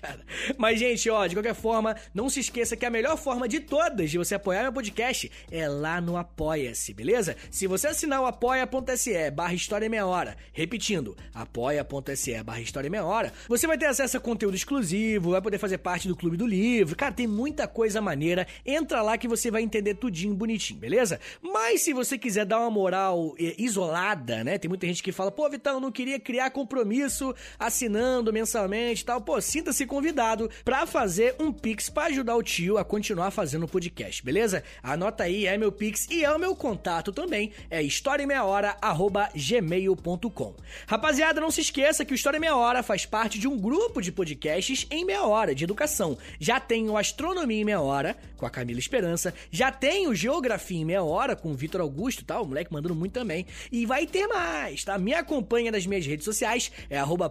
Cara. 0.00 0.20
Mas, 0.56 0.78
gente, 0.78 1.08
ó, 1.10 1.26
de 1.26 1.34
qualquer 1.34 1.54
forma, 1.54 1.96
não 2.14 2.28
se 2.28 2.40
esqueça 2.40 2.76
que 2.76 2.86
a 2.86 2.90
melhor 2.90 3.16
forma 3.16 3.48
de 3.48 3.60
todas 3.60 4.10
de 4.10 4.18
você 4.18 4.34
apoiar 4.34 4.62
meu 4.62 4.72
podcast 4.72 5.30
é 5.50 5.68
lá 5.68 6.00
no 6.00 6.16
Apoia-se, 6.16 6.94
beleza? 6.94 7.36
Se 7.50 7.66
você 7.66 7.88
assinar 7.88 8.20
o 8.20 8.26
apoia.se 8.26 9.30
barra 9.30 9.54
História 9.54 9.88
Meia 9.88 10.06
Hora, 10.06 10.36
repetindo, 10.52 11.16
apoia.se 11.34 12.42
barra 12.42 12.60
História 12.60 12.90
Meia 12.90 13.04
Hora, 13.04 13.32
você 13.48 13.66
vai 13.66 13.76
ter 13.76 13.86
acesso 13.86 14.16
a 14.16 14.20
conteúdo 14.20 14.54
exclusivo, 14.54 15.30
vai 15.30 15.42
poder 15.42 15.58
fazer 15.58 15.78
parte 15.78 16.08
do 16.08 16.16
Clube 16.16 16.36
do 16.36 16.46
Livro, 16.46 16.96
cara, 16.96 17.12
tem 17.12 17.26
muita 17.26 17.66
coisa 17.66 18.00
maneira, 18.00 18.46
entra 18.64 19.02
lá 19.02 19.18
que 19.18 19.28
você 19.28 19.50
vai 19.50 19.62
entender 19.62 19.94
tudinho 19.94 20.34
bonitinho, 20.34 20.78
beleza? 20.78 21.18
Mas 21.42 21.82
se 21.82 21.92
você 21.92 22.18
quiser 22.18 22.44
dar 22.44 22.60
uma 22.60 22.70
moral 22.70 23.34
eh, 23.38 23.54
isolada, 23.58 24.44
né, 24.44 24.58
tem 24.58 24.68
muita 24.68 24.86
gente 24.86 25.02
que 25.02 25.12
fala, 25.12 25.30
pô, 25.30 25.48
Vitão, 25.48 25.80
não 25.80 25.90
queria 25.90 26.20
criar 26.20 26.50
compromisso 26.50 27.34
assinando 27.58 28.32
mensalmente 28.32 29.02
e 29.02 29.04
tal, 29.04 29.20
pô, 29.20 29.39
sinta-se 29.40 29.86
convidado 29.86 30.50
para 30.64 30.84
fazer 30.86 31.36
um 31.38 31.52
Pix 31.52 31.88
para 31.88 32.08
ajudar 32.08 32.34
o 32.36 32.42
tio 32.42 32.76
a 32.78 32.84
continuar 32.84 33.30
fazendo 33.30 33.62
o 33.64 33.68
podcast, 33.68 34.24
beleza? 34.24 34.64
Anota 34.82 35.22
aí, 35.24 35.46
é 35.46 35.56
meu 35.56 35.72
Pix 35.72 36.08
e 36.10 36.24
é 36.24 36.32
o 36.32 36.38
meu 36.38 36.56
contato 36.56 37.12
também, 37.12 37.52
é 37.70 37.82
historiaemmeiahora@gmail.com. 37.82 40.54
Rapaziada, 40.86 41.40
não 41.40 41.50
se 41.50 41.60
esqueça 41.60 42.04
que 42.04 42.12
o 42.12 42.14
História 42.14 42.38
em 42.38 42.40
Meia 42.40 42.56
Hora 42.56 42.82
faz 42.82 43.06
parte 43.06 43.38
de 43.38 43.48
um 43.48 43.58
grupo 43.58 44.00
de 44.00 44.12
podcasts 44.12 44.86
em 44.90 45.04
meia 45.04 45.24
hora 45.24 45.54
de 45.54 45.64
educação. 45.64 46.16
Já 46.38 46.60
tem 46.60 46.88
o 46.88 46.96
Astronomia 46.96 47.60
em 47.60 47.64
Meia 47.64 47.80
Hora, 47.80 48.16
com 48.36 48.46
a 48.46 48.50
Camila 48.50 48.78
Esperança, 48.78 49.34
já 49.50 49.70
tem 49.70 50.06
o 50.06 50.14
Geografia 50.14 50.80
em 50.80 50.84
Meia 50.84 51.02
Hora, 51.02 51.36
com 51.36 51.50
o 51.50 51.54
Vitor 51.54 51.80
Augusto, 51.80 52.24
tá? 52.24 52.40
O 52.40 52.46
moleque 52.46 52.72
mandando 52.72 52.94
muito 52.94 53.12
também. 53.12 53.46
E 53.70 53.86
vai 53.86 54.06
ter 54.06 54.26
mais, 54.26 54.84
tá? 54.84 54.98
Me 54.98 55.14
acompanha 55.14 55.70
nas 55.70 55.86
minhas 55.86 56.06
redes 56.06 56.24
sociais, 56.24 56.72
é 56.88 56.98
arroba 56.98 57.30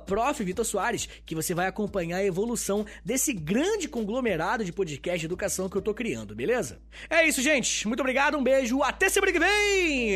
Soares, 0.64 1.10
que 1.26 1.36
você 1.36 1.54
vai 1.54 1.68
acompanhar 1.68 1.99
acompanhar 2.00 2.18
a 2.18 2.26
evolução 2.26 2.86
desse 3.04 3.34
grande 3.34 3.88
conglomerado 3.88 4.64
de 4.64 4.72
podcast 4.72 5.20
de 5.20 5.26
educação 5.26 5.68
que 5.68 5.76
eu 5.76 5.82
tô 5.82 5.94
criando, 5.94 6.36
beleza? 6.36 6.80
É 7.10 7.28
isso, 7.28 7.42
gente. 7.42 7.88
Muito 7.88 8.00
obrigado, 8.00 8.38
um 8.38 8.44
beijo, 8.44 8.82
até 8.82 9.10
semana 9.10 9.32
que 9.32 9.40
vem! 9.40 10.12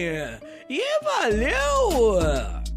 E 0.70 0.82
valeu! 1.04 2.73